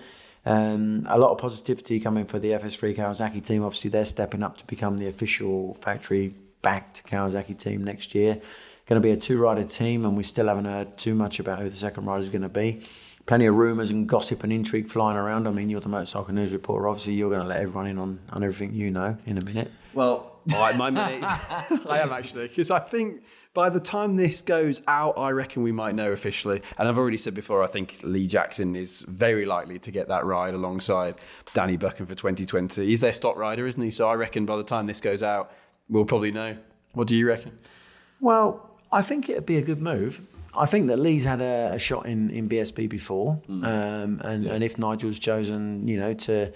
[0.47, 3.63] Um, a lot of positivity coming for the FS3 Kawasaki team.
[3.65, 8.41] Obviously, they're stepping up to become the official factory backed Kawasaki team next year.
[8.87, 11.61] Going to be a two rider team, and we still haven't heard too much about
[11.61, 12.83] who the second rider is going to be.
[13.27, 15.47] Plenty of rumours and gossip and intrigue flying around.
[15.49, 16.89] I mean, you're the motorcycle news reporter.
[16.89, 19.71] Obviously, you're going to let everyone in on, on everything you know in a minute.
[19.95, 21.23] Well, I, my minute,
[21.89, 23.23] I am actually because I think
[23.55, 26.61] by the time this goes out, I reckon we might know officially.
[26.77, 30.25] And I've already said before, I think Lee Jackson is very likely to get that
[30.25, 31.15] ride alongside
[31.55, 32.85] Danny Buchan for 2020.
[32.85, 33.93] He's their stock rider, isn't he?
[33.93, 35.53] So I reckon by the time this goes out,
[35.89, 36.57] we'll probably know.
[36.95, 37.57] What do you reckon?
[38.21, 40.21] Well, I think it'd be a good move.
[40.57, 43.65] I think that Lee's had a, a shot in, in BSB before, mm.
[43.65, 44.53] um, and, yeah.
[44.53, 46.53] and if Nigel's chosen, you know, to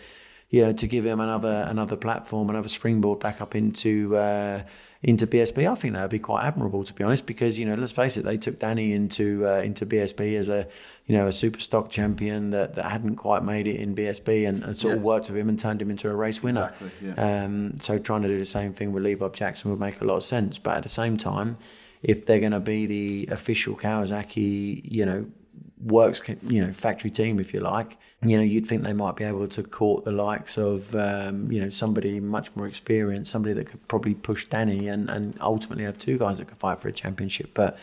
[0.50, 4.62] you know to give him another another platform, another springboard back up into uh,
[5.02, 7.26] into BSB, I think that would be quite admirable to be honest.
[7.26, 10.66] Because you know, let's face it, they took Danny into uh, into BSB as a
[11.06, 14.64] you know a super stock champion that, that hadn't quite made it in BSB, and,
[14.64, 14.96] and sort yeah.
[14.96, 16.72] of worked with him and turned him into a race winner.
[16.80, 17.44] Exactly, yeah.
[17.44, 20.04] um, so trying to do the same thing with Lee Bob Jackson would make a
[20.04, 20.58] lot of sense.
[20.58, 21.58] But at the same time
[22.02, 25.26] if they're going to be the official Kawasaki, you know,
[25.82, 29.24] works, you know, factory team, if you like, you know, you'd think they might be
[29.24, 33.66] able to court the likes of, um, you know, somebody much more experienced, somebody that
[33.66, 36.92] could probably push Danny and, and ultimately have two guys that could fight for a
[36.92, 37.50] championship.
[37.54, 37.78] But,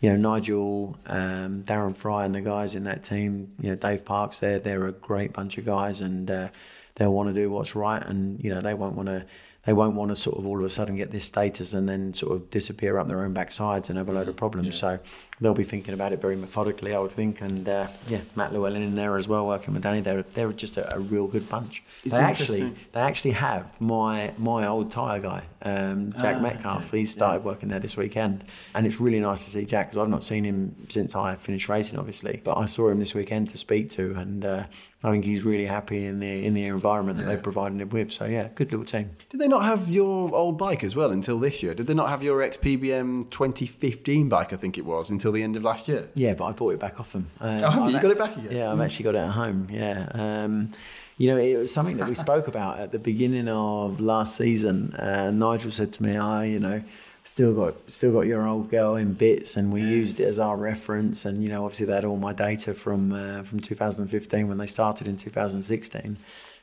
[0.00, 4.04] you know, Nigel, um, Darren Fry and the guys in that team, you know, Dave
[4.04, 6.48] Parks, they're, they're a great bunch of guys and uh,
[6.96, 9.24] they'll want to do what's right and, you know, they won't want to
[9.64, 12.14] they won't want to sort of all of a sudden get this status and then
[12.14, 14.68] sort of disappear up their own backsides and have a load of problems.
[14.68, 14.72] Yeah.
[14.72, 14.98] So
[15.40, 17.40] they'll be thinking about it very methodically, I would think.
[17.40, 20.00] And uh, yeah, Matt Llewellyn in there as well, working with Danny.
[20.00, 21.82] They're they're just a, a real good bunch.
[22.04, 26.88] It's they actually they actually have my my old tyre guy, um, Jack ah, Metcalf.
[26.88, 26.98] Okay.
[27.00, 27.46] He started yeah.
[27.46, 30.44] working there this weekend, and it's really nice to see Jack because I've not seen
[30.44, 32.40] him since I finished racing, obviously.
[32.44, 34.64] But I saw him this weekend to speak to, and uh,
[35.02, 37.34] I think he's really happy in the in the environment that yeah.
[37.34, 38.12] they've provided him with.
[38.12, 39.10] So yeah, good little team.
[39.30, 41.74] Did they not have your old bike as well until this year?
[41.74, 44.52] Did they not have your XPBM 2015 bike?
[44.52, 46.08] I think it was until the end of last year.
[46.14, 47.28] Yeah, but I bought it back off them.
[47.40, 47.94] Um, oh, you?
[47.94, 48.56] you got it back again?
[48.56, 49.68] Yeah, I've actually got it at home.
[49.70, 50.08] Yeah.
[50.12, 50.72] Um,
[51.18, 54.94] you know, it was something that we spoke about at the beginning of last season.
[54.94, 56.82] Uh, Nigel said to me, "I, oh, you know."
[57.22, 60.56] still got still got your old girl in bits, and we used it as our
[60.56, 61.24] reference.
[61.24, 64.66] And you know, obviously, they had all my data from uh, from 2015 when they
[64.66, 66.16] started in 2016.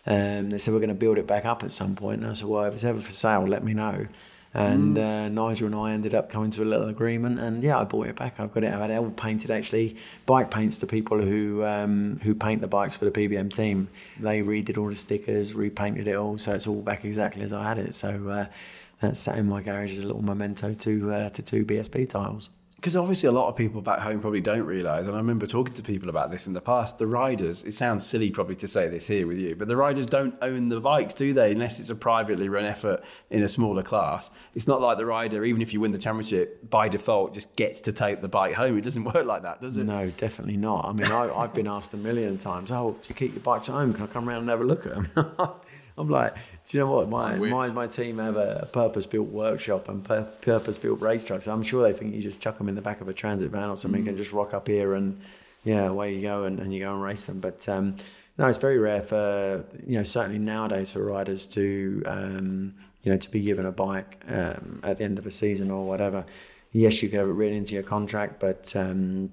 [0.08, 2.22] Um, they said we're going to build it back up at some point.
[2.22, 4.08] And I said, well, if it's ever for sale, let me know.
[4.58, 5.26] And mm.
[5.26, 8.08] uh, Nigel and I ended up coming to a little agreement, and yeah, I bought
[8.08, 8.40] it back.
[8.40, 8.74] I've got it.
[8.74, 9.52] I've had it all painted.
[9.52, 13.88] Actually, bike paints to people who um, who paint the bikes for the PBM team.
[14.20, 17.64] They redid all the stickers, repainted it all, so it's all back exactly as I
[17.64, 17.96] had it.
[17.96, 18.28] So.
[18.28, 18.46] Uh,
[19.00, 22.50] that's sat in my garage as a little memento to uh, to two BSB tiles.
[22.78, 25.74] Because obviously, a lot of people back home probably don't realise, and I remember talking
[25.74, 27.00] to people about this in the past.
[27.00, 30.06] The riders, it sounds silly probably to say this here with you, but the riders
[30.06, 31.54] don't own the bikes, do they?
[31.54, 34.30] Unless it's a privately run effort in a smaller class.
[34.54, 37.82] It's not like the rider, even if you win the championship, by default just gets
[37.82, 38.78] to take the bike home.
[38.78, 39.86] It doesn't work like that, does it?
[39.86, 40.86] No, definitely not.
[40.86, 43.70] I mean, I, have been asked a million times, oh, do you keep your bikes
[43.70, 43.92] at home?
[43.92, 45.10] Can I come around and have a look at them?
[45.98, 46.36] I'm like,
[46.68, 47.08] do you know what?
[47.08, 51.48] My my, my team have a purpose built workshop and purpose built race trucks.
[51.48, 53.70] I'm sure they think you just chuck them in the back of a transit van
[53.70, 54.10] or something mm.
[54.10, 55.20] and just rock up here and
[55.64, 57.40] yeah, away you go and, and you go and race them.
[57.40, 57.96] But um,
[58.38, 63.18] no, it's very rare for you know certainly nowadays for riders to um, you know
[63.18, 66.26] to be given a bike um, at the end of a season or whatever.
[66.74, 69.32] Yes, you could have it written into your contract, but um,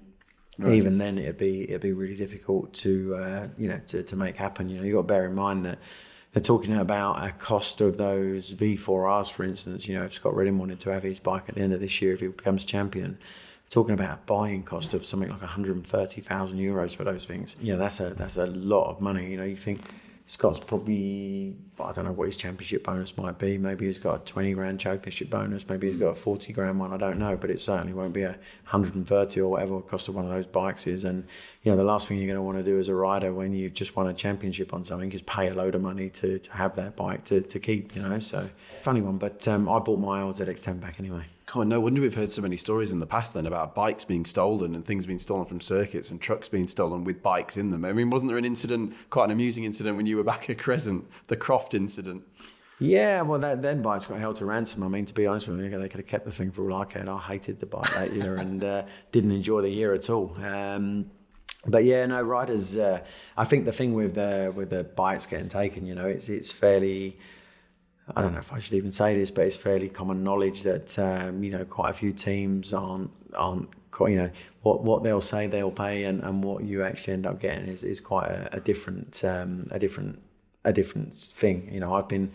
[0.56, 0.74] Right.
[0.74, 4.36] even then it'd be it'd be really difficult to uh, you know to, to make
[4.36, 4.68] happen.
[4.68, 5.80] You know, you got to bear in mind that
[6.34, 9.86] they're talking about a cost of those V4Rs, for instance.
[9.86, 12.02] You know, if Scott Redding wanted to have his bike at the end of this
[12.02, 13.16] year, if he becomes champion,
[13.70, 17.54] talking about a buying cost of something like 130,000 euros for those things.
[17.62, 19.30] Yeah, that's a that's a lot of money.
[19.30, 19.80] You know, you think
[20.26, 23.58] Scott's probably I don't know what his championship bonus might be.
[23.58, 25.68] Maybe he's got a twenty grand championship bonus.
[25.68, 26.94] Maybe he's got a forty grand one.
[26.94, 29.82] I don't know, but it certainly won't be a hundred and thirty or whatever the
[29.82, 31.04] cost of one of those bikes is.
[31.04, 31.26] And
[31.62, 33.52] you know, the last thing you're going to want to do as a rider when
[33.52, 36.52] you've just won a championship on something is pay a load of money to, to
[36.52, 37.94] have that bike to, to keep.
[37.94, 38.48] You know, so
[38.80, 39.18] funny one.
[39.18, 41.26] But um, I bought my old ZX10 back anyway.
[41.46, 44.24] God, no wonder we've heard so many stories in the past then about bikes being
[44.24, 47.84] stolen and things being stolen from circuits and trucks being stolen with bikes in them.
[47.84, 50.58] I mean, wasn't there an incident, quite an amusing incident, when you were back at
[50.58, 52.22] Crescent, the Croft incident?
[52.80, 54.82] Yeah, well, that, then bikes got held to ransom.
[54.82, 56.80] I mean, to be honest with you, they could have kept the thing for all
[56.80, 57.08] I cared.
[57.08, 60.36] I hated the bike that year and uh, didn't enjoy the year at all.
[60.42, 61.10] Um,
[61.66, 62.76] but yeah, no, riders.
[62.76, 63.00] Uh,
[63.36, 66.50] I think the thing with the with the bikes getting taken, you know, it's it's
[66.50, 67.18] fairly
[68.14, 70.98] I don't know if I should even say this, but it's fairly common knowledge that
[70.98, 74.30] um, you know quite a few teams aren't aren't quite, you know
[74.62, 77.82] what what they'll say they'll pay and, and what you actually end up getting is,
[77.82, 80.20] is quite a, a different um, a different
[80.64, 81.68] a different thing.
[81.72, 82.30] You know, I've been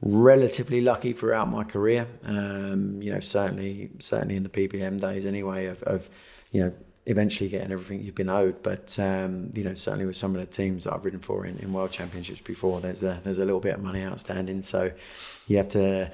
[0.00, 2.06] relatively lucky throughout my career.
[2.24, 6.08] Um, you know, certainly certainly in the PBM days anyway of, of
[6.52, 6.72] you know
[7.06, 8.62] eventually getting everything you've been owed.
[8.62, 11.58] But um, you know, certainly with some of the teams that I've ridden for in,
[11.58, 14.62] in world championships before, there's a there's a little bit of money outstanding.
[14.62, 14.90] So
[15.46, 16.10] you have to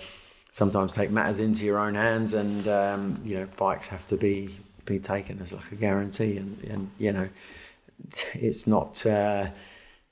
[0.51, 4.51] sometimes take matters into your own hands, and um, you know bikes have to be
[4.85, 7.29] be taken as like a guarantee, and and you know
[8.35, 9.05] it's not.
[9.05, 9.49] Uh,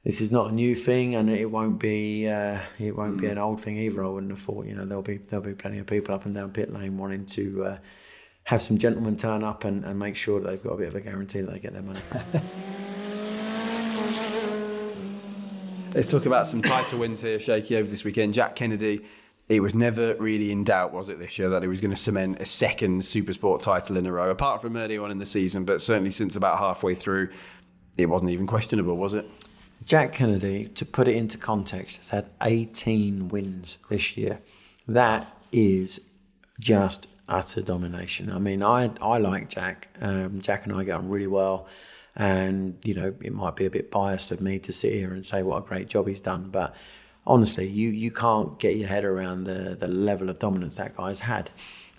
[0.05, 3.23] this is not a new thing, and it won't be uh, it won't mm.
[3.23, 4.05] be an old thing either.
[4.05, 4.67] I wouldn't have thought.
[4.67, 7.25] You know, there'll be there'll be plenty of people up and down pit lane wanting
[7.27, 7.79] to uh,
[8.44, 10.94] have some gentlemen turn up and, and make sure that they've got a bit of
[10.94, 12.00] a guarantee that they get their money.
[15.94, 18.35] Let's talk about some title wins here, Shaky, over this weekend.
[18.35, 19.04] Jack Kennedy,
[19.48, 21.96] it was never really in doubt, was it, this year, that he was going to
[21.96, 25.64] cement a second Supersport title in a row, apart from early on in the season,
[25.64, 27.30] but certainly since about halfway through,
[27.96, 29.24] it wasn't even questionable, was it?
[29.85, 34.40] Jack Kennedy, to put it into context, has had 18 wins this year.
[34.87, 36.00] That is
[36.59, 38.31] just utter domination.
[38.31, 39.89] I mean, I I like Jack.
[40.01, 41.67] Um, Jack and I get on really well,
[42.17, 45.25] and you know, it might be a bit biased of me to sit here and
[45.25, 46.75] say what a great job he's done, but
[47.27, 51.21] honestly, you you can't get your head around the the level of dominance that guy's
[51.21, 51.51] had.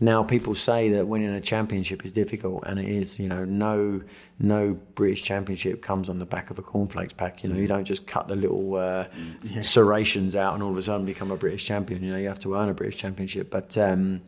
[0.01, 3.17] Now people say that winning a championship is difficult, and it is.
[3.17, 4.01] You know, no
[4.39, 7.43] no British championship comes on the back of a cornflakes pack.
[7.43, 9.05] You know, you don't just cut the little uh,
[9.43, 9.61] yeah.
[9.61, 12.03] serrations out and all of a sudden become a British champion.
[12.03, 13.49] You know, you have to earn a British championship.
[13.49, 14.21] But um,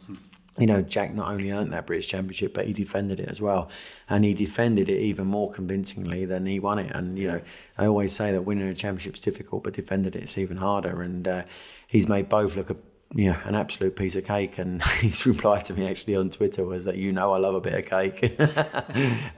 [0.57, 3.69] you know, Jack not only earned that British Championship, but he defended it as well.
[4.09, 6.91] And he defended it even more convincingly than he won it.
[6.95, 7.41] And, you know,
[7.77, 11.01] I always say that winning a championship is difficult, but defending it's even harder.
[11.03, 11.43] And uh,
[11.87, 12.75] he's made both look a
[13.15, 14.57] an absolute piece of cake.
[14.57, 17.61] And his reply to me actually on Twitter was that, you know, I love a
[17.61, 18.39] bit of cake.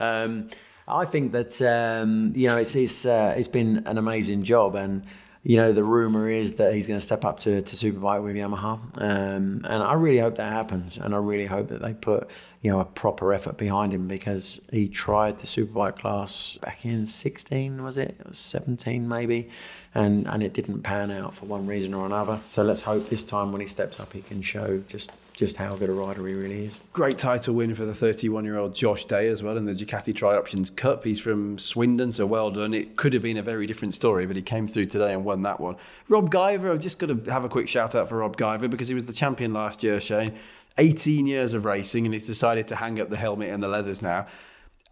[0.00, 0.48] um,
[0.88, 4.74] I think that, um, you know, it's, it's, uh, it's been an amazing job.
[4.74, 5.04] And,
[5.42, 8.36] you know, the rumor is that he's going to step up to, to Superbike with
[8.36, 8.78] Yamaha.
[9.00, 10.98] Um, and I really hope that happens.
[10.98, 12.28] And I really hope that they put,
[12.60, 17.06] you know, a proper effort behind him because he tried the Superbike class back in
[17.06, 18.16] 16, was it?
[18.20, 19.48] It was 17 maybe.
[19.94, 22.38] And, and it didn't pan out for one reason or another.
[22.50, 25.74] So let's hope this time when he steps up, he can show just just how
[25.74, 26.80] good a rider he really is.
[26.92, 30.14] Great title win for the 31 year old Josh Day as well in the Ducati
[30.14, 31.02] Tri Options Cup.
[31.02, 32.74] He's from Swindon, so well done.
[32.74, 35.40] It could have been a very different story, but he came through today and won
[35.44, 35.76] that one.
[36.10, 38.88] Rob Guiver, I've just got to have a quick shout out for Rob Guiver because
[38.88, 40.36] he was the champion last year, Shane.
[40.76, 44.02] 18 years of racing, and he's decided to hang up the helmet and the leathers
[44.02, 44.26] now.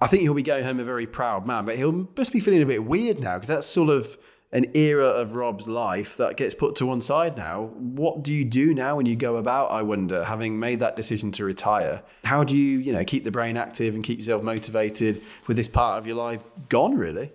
[0.00, 2.62] I think he'll be going home a very proud man, but he'll must be feeling
[2.62, 4.16] a bit weird now because that's sort of
[4.50, 7.70] an era of Rob's life that gets put to one side now.
[7.74, 11.32] What do you do now when you go about, I wonder, having made that decision
[11.32, 12.02] to retire?
[12.24, 15.68] How do you, you know, keep the brain active and keep yourself motivated with this
[15.68, 17.32] part of your life gone, really?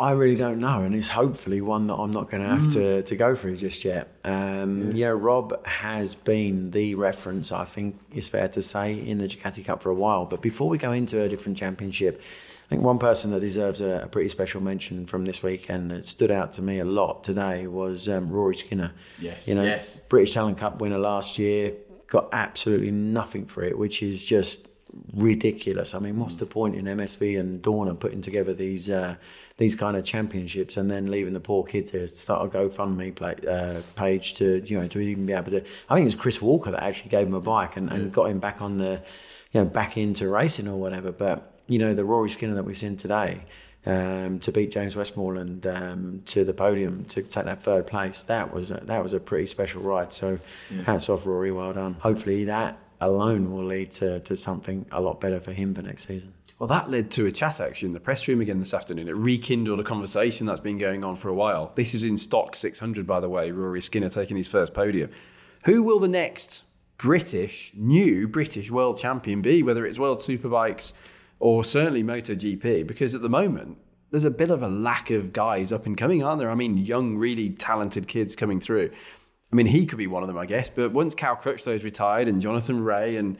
[0.00, 2.72] I really don't know, and it's hopefully one that I'm not going to have mm.
[2.72, 4.08] to, to go through just yet.
[4.24, 5.06] Um, yeah.
[5.06, 5.14] yeah.
[5.14, 9.82] Rob has been the reference, I think it's fair to say, in the Ducati Cup
[9.82, 10.24] for a while.
[10.24, 12.20] But before we go into a different championship,
[12.64, 16.06] I think one person that deserves a, a, pretty special mention from this weekend that
[16.06, 18.92] stood out to me a lot today was um, Rory Skinner.
[19.18, 20.00] Yes, you know, yes.
[20.08, 21.74] British Talent Cup winner last year,
[22.06, 24.68] got absolutely nothing for it, which is just
[25.12, 25.94] ridiculous.
[25.94, 29.16] I mean, what's the point in MSV and Dorna putting together these uh,
[29.56, 33.34] these kind of championships and then leaving the poor kid to start a GoFundMe play,
[33.48, 35.58] uh, page to you know to even be able to?
[35.88, 38.30] I think it was Chris Walker that actually gave him a bike and, and got
[38.30, 39.02] him back on the
[39.52, 42.76] you know back into racing or whatever, but you know, the Rory Skinner that we've
[42.76, 43.42] seen today,
[43.86, 48.52] um, to beat James Westmoreland um, to the podium to take that third place, that
[48.52, 50.12] was a, that was a pretty special ride.
[50.12, 50.38] So,
[50.70, 50.82] yeah.
[50.82, 51.52] hats off, Rory.
[51.52, 51.94] Well done.
[51.94, 56.06] Hopefully, that alone will lead to, to something a lot better for him for next
[56.06, 56.32] season.
[56.58, 59.08] Well, that led to a chat actually in the press room again this afternoon.
[59.08, 61.72] It rekindled a conversation that's been going on for a while.
[61.74, 63.50] This is in stock 600, by the way.
[63.50, 65.10] Rory Skinner taking his first podium.
[65.64, 66.62] Who will the next
[66.96, 69.62] British, new British world champion be?
[69.62, 70.92] Whether it's World Superbikes
[71.44, 73.76] or certainly MotoGP, because at the moment
[74.10, 76.48] there's a bit of a lack of guys up and coming, aren't there?
[76.48, 78.90] I mean, young, really talented kids coming through.
[79.52, 80.70] I mean, he could be one of them, I guess.
[80.70, 83.36] But once Cal Crutchlow's retired and Jonathan Rea and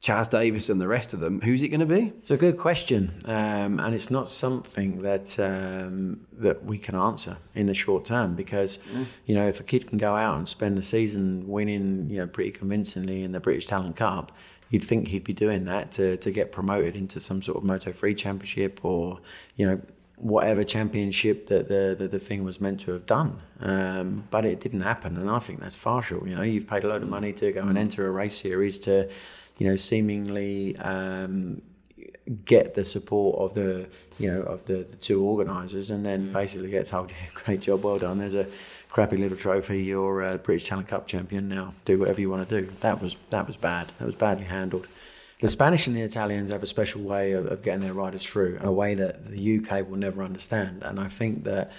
[0.00, 2.12] Chaz Davies and the rest of them, who's it going to be?
[2.20, 7.38] It's a good question, um, and it's not something that um, that we can answer
[7.56, 9.04] in the short term because mm.
[9.26, 12.28] you know if a kid can go out and spend the season winning, you know,
[12.28, 14.30] pretty convincingly in the British Talent Cup,
[14.70, 17.92] you'd think he'd be doing that to, to get promoted into some sort of Moto
[17.92, 19.18] 3 championship or,
[19.56, 19.80] you know,
[20.16, 23.40] whatever championship that the, the, the thing was meant to have done.
[23.60, 25.16] Um, but it didn't happen.
[25.16, 26.26] And I think that's partial.
[26.26, 28.78] You know, you've paid a load of money to go and enter a race series
[28.80, 29.08] to,
[29.58, 31.62] you know, seemingly um,
[32.44, 36.68] get the support of the, you know, of the, the two organisers and then basically
[36.70, 38.18] get told, yeah, great job, well done.
[38.18, 38.46] There's a
[38.88, 39.82] crappy little trophy.
[39.82, 41.74] You're uh, a British Talent Cup champion now.
[41.84, 42.72] Do whatever you want to do.
[42.80, 43.88] That was that was bad.
[43.98, 44.86] That was badly handled.
[45.40, 48.58] The Spanish and the Italians have a special way of, of getting their riders through,
[48.60, 50.82] a way that the UK will never understand.
[50.82, 51.70] And I think that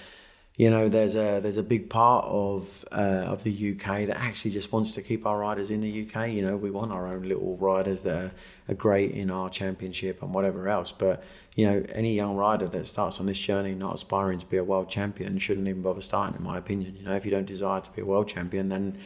[0.60, 4.50] you know, there's a there's a big part of uh, of the UK that actually
[4.50, 6.28] just wants to keep our riders in the UK.
[6.28, 8.32] You know, we want our own little riders that are,
[8.68, 10.92] are great in our championship and whatever else.
[10.92, 11.24] But
[11.56, 14.62] you know, any young rider that starts on this journey not aspiring to be a
[14.62, 16.94] world champion shouldn't even bother starting, in my opinion.
[16.94, 18.98] You know, if you don't desire to be a world champion, then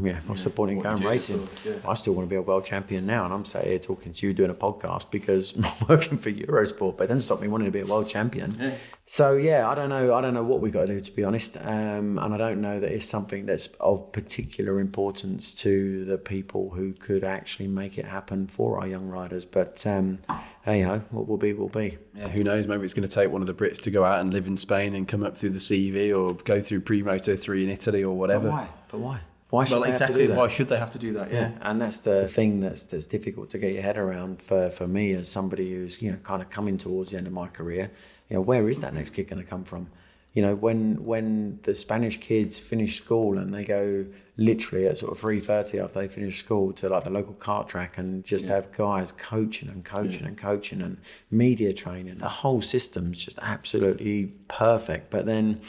[0.00, 1.48] yeah, what's the point in going racing?
[1.84, 4.26] I still want to be a world champion now, and I'm sat here talking to
[4.26, 7.66] you doing a podcast because I'm working for Eurosport, but it doesn't stop me wanting
[7.66, 8.56] to be a world champion.
[8.60, 8.74] Yeah.
[9.06, 10.14] So yeah, I don't know.
[10.14, 12.60] I don't know what we got to do to be honest, um, and I don't
[12.60, 17.98] know that it's something that's of particular importance to the people who could actually make
[17.98, 19.44] it happen for our young riders.
[19.44, 20.20] But um,
[20.62, 21.98] hey ho, what will be will be.
[22.14, 22.68] Yeah, who knows?
[22.68, 24.56] Maybe it's going to take one of the Brits to go out and live in
[24.56, 28.16] Spain and come up through the CEV or go through pre-moto three in Italy or
[28.16, 28.44] whatever.
[28.44, 28.68] But why?
[28.92, 29.20] But why?
[29.50, 30.26] Why should Well, they have to exactly.
[30.26, 30.36] do that?
[30.38, 31.32] Why should they have to do that?
[31.32, 31.52] Yeah.
[31.62, 35.12] and that's the thing that's that's difficult to get your head around for, for me
[35.12, 37.90] as somebody who's you know kind of coming towards the end of my career.
[38.28, 39.88] You know, where is that next kid going to come from?
[40.34, 45.10] You know, when when the Spanish kids finish school and they go literally at sort
[45.10, 48.46] of three thirty after they finish school to like the local kart track and just
[48.46, 50.98] have guys coaching and coaching and coaching and
[51.32, 55.10] media training, the whole system's just absolutely perfect.
[55.10, 55.60] But then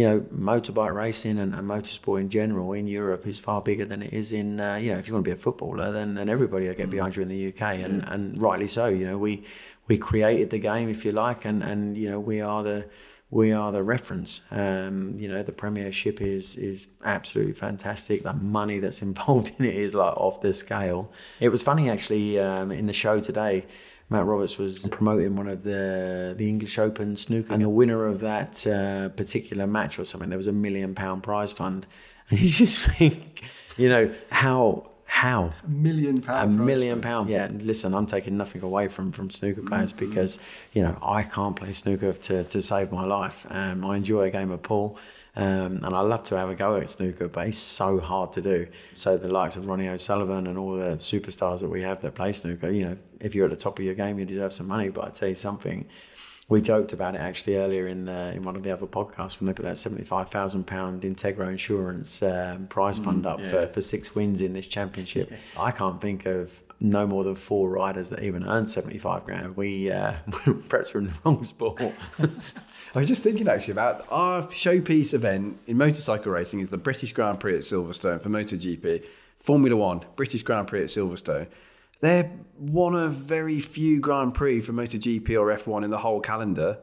[0.00, 4.00] you know, motorbike racing and, and motorsport in general in Europe is far bigger than
[4.02, 6.30] it is in, uh, you know, if you want to be a footballer, then, then
[6.30, 8.86] everybody will get behind you in the UK, and, and rightly so.
[8.86, 9.44] You know, we
[9.88, 12.86] we created the game, if you like, and, and you know, we are the
[13.28, 14.40] we are the reference.
[14.50, 18.22] Um, you know, the Premiership is is absolutely fantastic.
[18.22, 21.12] The money that's involved in it is like off the scale.
[21.40, 23.66] It was funny actually um, in the show today.
[24.10, 28.20] Matt Roberts was promoting one of the the English Open snooker, and the winner of
[28.20, 31.86] that uh, particular match or something, there was a million pound prize fund,
[32.28, 33.42] and you just think,
[33.76, 37.02] you know, how how A million pound a prize million fund.
[37.02, 37.30] pound.
[37.30, 40.08] Yeah, listen, I'm taking nothing away from from snooker players Mm-hmm.
[40.08, 40.38] because
[40.72, 43.46] you know I can't play snooker to to save my life.
[43.50, 44.98] Um, I enjoy a game of pool.
[45.36, 48.42] Um, and I love to have a go at snooker, but it's so hard to
[48.42, 48.66] do.
[48.94, 52.32] So the likes of Ronnie O'Sullivan and all the superstars that we have that play
[52.32, 54.88] snooker, you know, if you're at the top of your game, you deserve some money.
[54.88, 55.86] But I tell you something,
[56.48, 59.46] we joked about it actually earlier in the, in one of the other podcasts when
[59.46, 63.80] they put that seventy five thousand pound Integro Insurance um, prize fund up for, for
[63.80, 65.32] six wins in this championship.
[65.56, 66.50] I can't think of
[66.80, 69.56] no more than four riders that even earn seventy five grand.
[69.56, 70.14] We uh,
[70.68, 71.80] perhaps we're in the wrong sport.
[72.94, 77.12] I was just thinking actually about our showpiece event in motorcycle racing is the British
[77.12, 79.04] Grand Prix at Silverstone for MotoGP,
[79.38, 81.46] Formula One, British Grand Prix at Silverstone.
[82.00, 86.78] They're one of very few Grand Prix for MotoGP or F1 in the whole calendar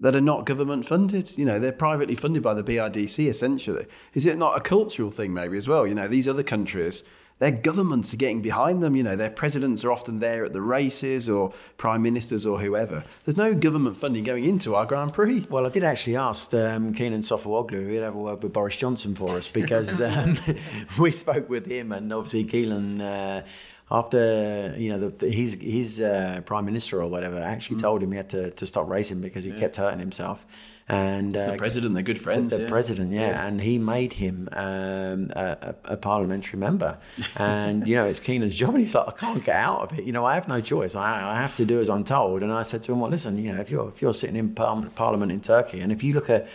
[0.00, 1.36] that are not government funded.
[1.36, 3.86] You know, they're privately funded by the BRDC essentially.
[4.14, 5.86] Is it not a cultural thing maybe as well?
[5.86, 7.04] You know, these other countries,
[7.38, 8.96] their governments are getting behind them.
[8.96, 13.04] You know, their presidents are often there at the races or prime ministers or whoever.
[13.24, 15.44] There's no government funding going into our Grand Prix.
[15.50, 18.76] Well, I did actually ask um, Kenan Sofuoglu if he'd have a word with Boris
[18.76, 20.38] Johnson for us because um,
[20.98, 23.00] we spoke with him, and obviously Kenan.
[23.00, 23.42] Uh,
[23.88, 28.10] after you know the, the, his his uh, prime minister or whatever actually told him
[28.10, 30.44] he had to, to stop racing because he kept hurting himself,
[30.88, 32.50] and uh, the president, they're good friends.
[32.50, 32.68] the yeah.
[32.68, 33.44] president, yeah.
[33.44, 36.98] and he made him um, a, a, parliamentary member.
[37.36, 40.04] And you know, it's Kenan's job, and he's like, I can't get out of it.
[40.04, 40.94] You know, I have no choice.
[40.94, 42.42] I, I have to do as I'm told.
[42.42, 44.54] And I said to him, Well, listen, you know, if you're if you're sitting in
[44.54, 46.46] par- Parliament in Turkey, and if you look at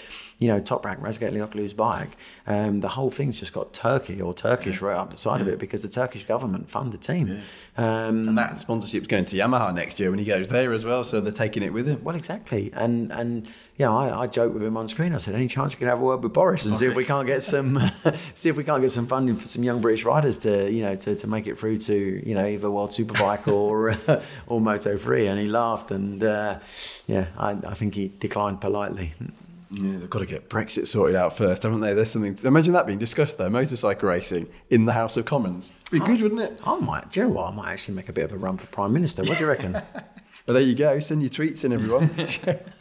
[0.41, 2.09] you know, Toprak Razgatlioglu's bike,
[2.47, 5.59] um, the whole thing's just got Turkey or Turkish right up the side of it
[5.59, 7.43] because the Turkish government fund the team.
[7.77, 11.03] Um, And that sponsorship's going to Yamaha next year when he goes there as well,
[11.03, 12.03] so they're taking it with him.
[12.03, 15.13] Well, exactly, and and you know, I, I joked with him on screen.
[15.13, 17.05] I said, "Any chance you can have a word with Boris and see if we
[17.05, 17.79] can't get some,
[18.33, 20.95] see if we can't get some funding for some young British riders to, you know,
[20.95, 23.95] to, to make it through to, you know, either World Superbike or
[24.47, 26.59] or Moto Three." And he laughed, and uh,
[27.07, 29.13] yeah, I, I think he declined politely.
[29.73, 31.93] Yeah, they've got to get Brexit sorted out first, haven't they?
[31.93, 32.37] There's something.
[32.43, 35.71] Imagine that being discussed though, motorcycle racing in the House of Commons.
[35.89, 36.59] Be good, wouldn't it?
[36.65, 37.53] I might, do you know what?
[37.53, 39.23] I might actually make a bit of a run for Prime Minister.
[39.23, 39.81] What do you reckon?
[40.47, 40.99] Well, there you go.
[40.99, 42.09] Send your tweets in, everyone.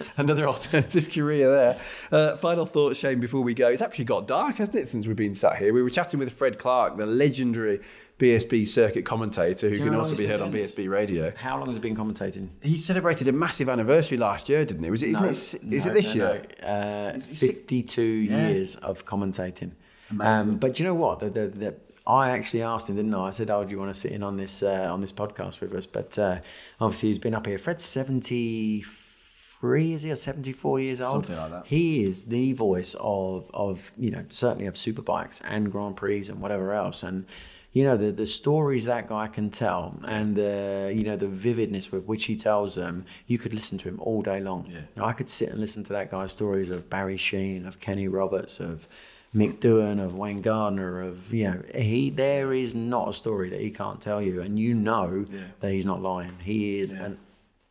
[0.16, 1.80] Another alternative career there.
[2.10, 3.68] Uh, final thoughts, Shane, before we go.
[3.68, 5.74] It's actually got dark, hasn't it, since we've been sat here?
[5.74, 7.80] We were chatting with Fred Clarke, the legendary
[8.20, 10.74] BSB circuit commentator, who can also be heard on weekends?
[10.76, 11.30] BSB radio.
[11.36, 12.48] How long has he been commentating?
[12.62, 14.90] He celebrated a massive anniversary last year, didn't he?
[14.90, 15.10] Was it?
[15.10, 15.30] Isn't it?
[15.30, 15.56] Is
[15.86, 16.46] No, it this no, year?
[16.62, 16.68] no.
[16.68, 19.72] Uh, Is it six- 52 years of commentating.
[20.10, 20.52] Amazing.
[20.52, 21.20] Um, but you know what?
[21.20, 21.74] The, the, the,
[22.06, 23.28] I actually asked him, didn't I?
[23.28, 25.60] I said, "Oh, do you want to sit in on this uh, on this podcast
[25.60, 26.40] with us?" But uh,
[26.80, 27.58] obviously, he's been up here.
[27.58, 31.12] Fred's 73, is he, or 74 years old?
[31.26, 31.66] Something like that.
[31.66, 36.40] He is the voice of of you know certainly of superbikes and Grand Prix and
[36.40, 37.02] whatever else.
[37.02, 37.26] And
[37.72, 41.92] you know the the stories that guy can tell and the you know the vividness
[41.92, 44.66] with which he tells them you could listen to him all day long.
[44.68, 45.04] Yeah.
[45.04, 48.58] i could sit and listen to that guy's stories of barry sheene of kenny roberts
[48.58, 48.88] of
[49.34, 53.60] mick doohan of wayne gardner of you know he there is not a story that
[53.60, 54.40] he can't tell you.
[54.40, 55.24] And you know
[55.60, 56.36] that he's not lying.
[56.42, 57.18] He is an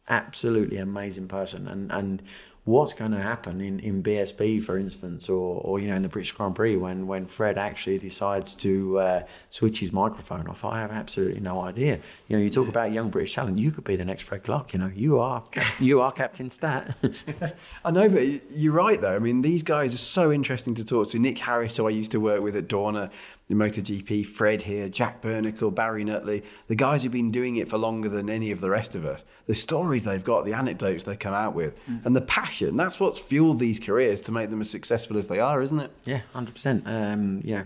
[0.08, 1.68] absolutely amazing person.
[1.68, 2.22] And and
[2.70, 6.10] what's going to happen in, in BSB for instance or, or you know in the
[6.10, 10.80] British Grand Prix when when Fred actually decides to uh, switch his microphone off I
[10.80, 13.96] have absolutely no idea you know you talk about young British talent you could be
[13.96, 15.44] the next Fred Clarke you know you are
[15.80, 16.96] you are Captain Stat
[17.86, 19.16] I know, but you're right though.
[19.16, 21.20] I mean, these guys are so interesting to talk to.
[21.20, 23.10] Nick Harris, who I used to work with at Dorna,
[23.50, 27.78] the MotoGP, Fred here, Jack Burnicle, Barry Nutley, the guys who've been doing it for
[27.80, 29.24] longer than any of the rest of us.
[29.48, 31.74] The stories they've got, the anecdotes they come out with,
[32.06, 32.78] and the passion.
[32.78, 35.92] That's what's fueled these careers to make them as successful as they are, isn't it?
[36.06, 36.84] Yeah, hundred percent.
[36.86, 37.64] Um, yeah,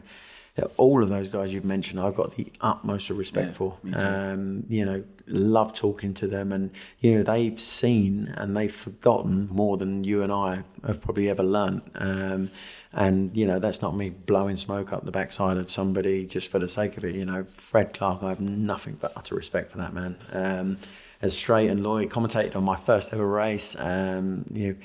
[0.77, 3.77] all of those guys you've mentioned, I've got the utmost of respect Yeah, for.
[3.95, 6.71] Um, you know, love talking to them, and
[7.01, 11.43] you know they've seen and they've forgotten more than you and I have probably ever
[11.43, 11.81] learned.
[11.95, 12.51] Um,
[12.93, 16.59] and you know that's not me blowing smoke up the backside of somebody just for
[16.59, 17.15] the sake of it.
[17.15, 20.17] You know, Fred Clarke, I have nothing but utter respect for that man.
[20.31, 20.77] Um,
[21.21, 23.75] as straight and Lloyd commentated on my first ever race.
[23.79, 24.75] Um, you know,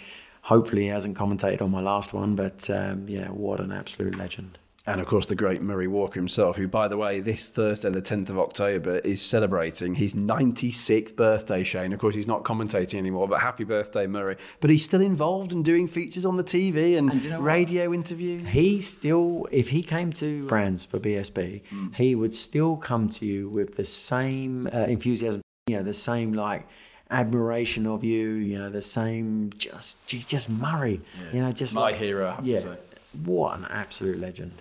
[0.43, 4.59] hopefully he hasn't commentated on my last one, but um, yeah, what an absolute legend.
[4.91, 8.01] And of course, the great Murray Walker himself, who, by the way, this Thursday, the
[8.03, 11.93] 10th of October, is celebrating his 96th birthday, Shane.
[11.93, 14.37] Of course, he's not commentating anymore, but happy birthday, Murray.
[14.61, 17.45] But he's still involved in doing features on the TV and, And you know what?
[17.47, 18.49] radio interviews.
[18.49, 21.95] He still, if he came to brands for BSB, Mm.
[21.95, 26.33] he would still come to you with the same uh, enthusiasm, you know, the same
[26.33, 26.67] like
[27.11, 31.01] admiration of you, you know, the same just, he's just Murray,
[31.33, 32.77] you know, just My like, hero, I have to yeah, say.
[33.25, 34.53] what an absolute legend.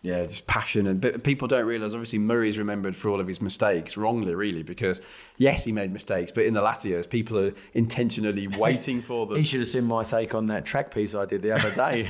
[0.00, 0.86] Yeah, just passion.
[0.86, 4.62] And but people don't realise, obviously, Murray's remembered for all of his mistakes, wrongly, really,
[4.62, 5.00] because
[5.38, 9.38] yes, he made mistakes, but in the latter years, people are intentionally waiting for them.
[9.38, 12.08] He should have seen my take on that track piece I did the other day.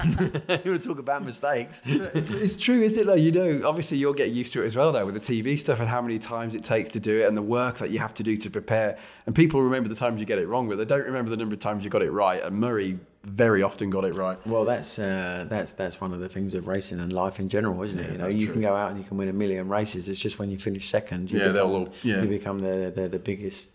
[0.64, 1.82] you would talk about mistakes.
[1.86, 3.06] it's, it's true, isn't it?
[3.06, 5.58] Though you know, obviously you'll get used to it as well now with the TV
[5.58, 8.00] stuff and how many times it takes to do it and the work that you
[8.00, 8.98] have to do to prepare.
[9.24, 11.54] And people remember the times you get it wrong, but they don't remember the number
[11.54, 12.42] of times you got it right.
[12.42, 12.98] And Murray
[13.28, 14.38] very often got it right.
[14.46, 17.82] Well, that's uh, that's that's one of the things of racing and life in general,
[17.82, 18.12] isn't it?
[18.12, 18.54] You know, you true.
[18.54, 20.08] can go out and you can win a million races.
[20.08, 22.22] It's just when you finish second, you Yeah, they'll become, all- yeah.
[22.22, 23.70] you become the, the the biggest,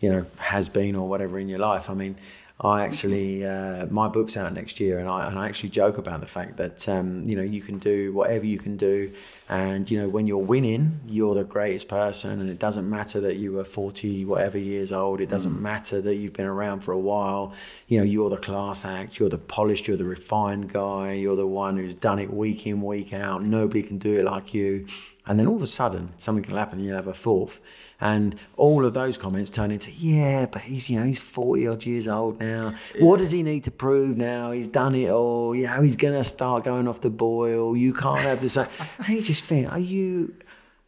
[0.00, 1.88] you know, has been or whatever in your life.
[1.90, 2.16] I mean,
[2.60, 6.20] I actually uh, my book's out next year, and I and I actually joke about
[6.20, 9.12] the fact that um, you know you can do whatever you can do,
[9.48, 13.36] and you know when you're winning, you're the greatest person, and it doesn't matter that
[13.36, 15.20] you were forty whatever years old.
[15.20, 15.32] It Mm.
[15.32, 17.52] doesn't matter that you've been around for a while.
[17.88, 21.46] You know you're the class act, you're the polished, you're the refined guy, you're the
[21.46, 23.42] one who's done it week in week out.
[23.44, 24.86] Nobody can do it like you.
[25.26, 27.60] And then all of a sudden, something can happen, and you'll have a fourth.
[28.00, 31.86] And all of those comments turn into, yeah, but he's, you know, he's 40 odd
[31.86, 32.74] years old now.
[32.98, 34.50] What does he need to prove now?
[34.50, 35.54] He's done it all.
[35.54, 37.74] You know, he's going to start going off the boil.
[37.76, 38.66] You can't have same.
[38.98, 40.34] And you just think, are you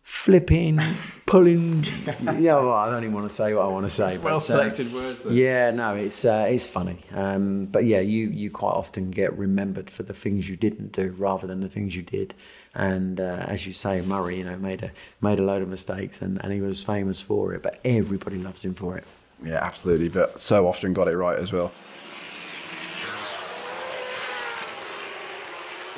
[0.06, 0.80] flipping,
[1.26, 1.82] pulling?
[2.20, 4.18] you know, I don't even want to say what I want to say.
[4.18, 5.32] Well but, uh, selected words there.
[5.32, 6.98] Yeah, no, it's uh, it's funny.
[7.12, 11.12] Um, but yeah, you you quite often get remembered for the things you didn't do
[11.18, 12.34] rather than the things you did.
[12.74, 16.22] And uh, as you say, Murray, you know, made a made a load of mistakes,
[16.22, 17.64] and, and he was famous for it.
[17.64, 19.04] But everybody loves him for it.
[19.44, 20.08] Yeah, absolutely.
[20.08, 21.72] But so often got it right as well.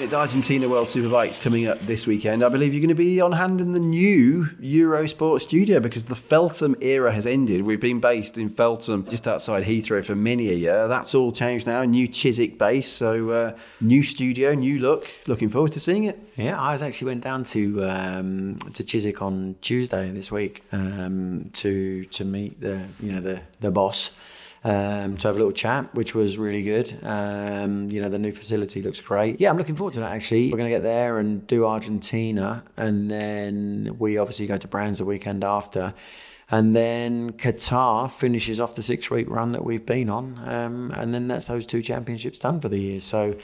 [0.00, 2.44] It's Argentina World Superbikes coming up this weekend.
[2.44, 6.14] I believe you're going to be on hand in the new Eurosport studio because the
[6.14, 7.62] Feltham era has ended.
[7.62, 10.86] We've been based in Feltham, just outside Heathrow, for many a year.
[10.86, 11.82] That's all changed now.
[11.82, 15.10] New Chiswick base, so uh, new studio, new look.
[15.26, 16.16] Looking forward to seeing it.
[16.36, 22.04] Yeah, I actually went down to um, to Chiswick on Tuesday this week um, to
[22.04, 24.12] to meet the you know the the boss.
[24.68, 26.94] Um, to have a little chat, which was really good.
[27.02, 29.40] Um, you know, the new facility looks great.
[29.40, 30.50] Yeah, I'm looking forward to that actually.
[30.50, 34.98] We're going to get there and do Argentina, and then we obviously go to Brands
[34.98, 35.94] the weekend after.
[36.50, 40.38] And then Qatar finishes off the six week run that we've been on.
[40.44, 43.00] Um, and then that's those two championships done for the year.
[43.00, 43.36] So,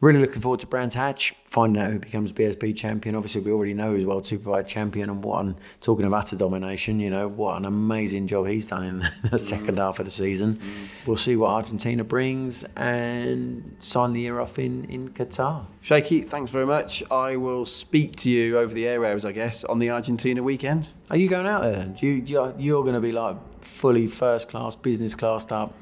[0.00, 3.14] Really looking forward to Brands Hatch, finding out who becomes BSB champion.
[3.14, 6.98] Obviously, we already know he's World Superbike champion, and what, an, talking of utter domination,
[6.98, 9.40] you know, what an amazing job he's done in the mm.
[9.40, 10.56] second half of the season.
[10.56, 11.06] Mm.
[11.06, 15.64] We'll see what Argentina brings and sign the year off in, in Qatar.
[15.80, 17.02] Shaky, thanks very much.
[17.10, 20.88] I will speak to you over the airwaves, I guess, on the Argentina weekend.
[21.10, 21.84] Are you going out there?
[21.84, 25.72] Do you, you're, you're going to be like fully first class, business classed up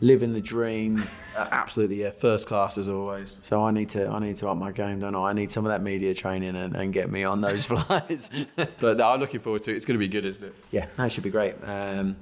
[0.00, 1.02] living the dream.
[1.36, 3.36] Uh, absolutely, yeah, first class as always.
[3.42, 5.30] So I need to I need to up my game, don't I?
[5.30, 8.30] I need some of that media training and, and get me on those flights.
[8.56, 9.76] but no, I'm looking forward to it.
[9.76, 10.54] It's going to be good, isn't it?
[10.70, 11.54] Yeah, that should be great.
[11.62, 12.16] Um,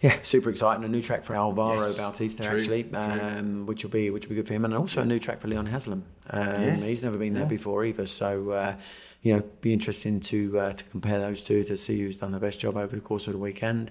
[0.00, 0.84] yeah, super exciting.
[0.84, 2.98] A new track for Alvaro Yes, Bautista true, actually, true.
[2.98, 5.40] um, which will be which will be good for him, and also a new track
[5.40, 6.04] for Leon Haslam.
[6.30, 7.48] Um, Yes, He's never been there yeah.
[7.48, 8.76] before either, so uh,
[9.22, 12.38] you know, be interesting to uh, to compare those two to see who's done the
[12.38, 13.90] best job over the course of the weekend.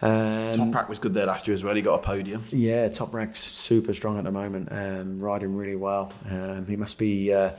[0.00, 1.74] Um, Toprak was good there last year as well.
[1.74, 2.44] He got a podium.
[2.50, 6.12] yeah, Toprak's super strong at the moment, um, riding really well.
[6.30, 7.50] Um, he must be uh,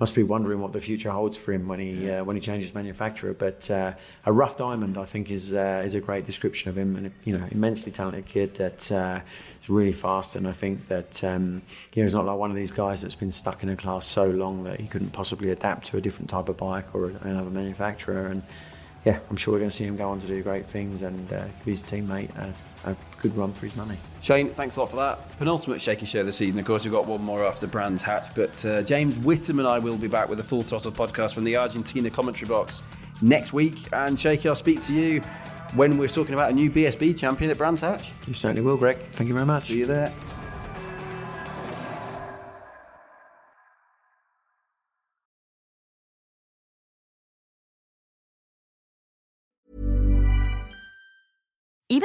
[0.00, 2.74] must be wondering what the future holds for him when he uh, when he changes
[2.74, 3.34] manufacturer.
[3.34, 3.92] But uh,
[4.24, 7.36] a rough diamond, I think, is uh, is a great description of him, and you
[7.36, 9.20] know, immensely talented kid that uh,
[9.62, 10.34] is really fast.
[10.34, 11.62] And I think that um,
[11.92, 14.06] you know, he's not like one of these guys that's been stuck in a class
[14.06, 17.50] so long that he couldn't possibly adapt to a different type of bike or another
[17.50, 18.26] manufacturer.
[18.28, 18.42] And
[19.04, 21.32] yeah, I'm sure we're going to see him go on to do great things and
[21.32, 22.54] uh, give his teammate a,
[22.90, 23.96] a good run for his money.
[24.20, 25.38] Shane, thanks a lot for that.
[25.38, 26.58] Penultimate shaky share of the season.
[26.60, 29.78] Of course, we've got one more after Brands Hatch, but uh, James Whittam and I
[29.78, 32.82] will be back with a full throttle podcast from the Argentina commentary box
[33.20, 33.78] next week.
[33.92, 35.20] And Shaky, I'll speak to you
[35.74, 38.12] when we're talking about a new BSB champion at Brands Hatch.
[38.26, 38.98] You certainly will, Greg.
[39.12, 39.64] Thank you very much.
[39.64, 40.12] See you there.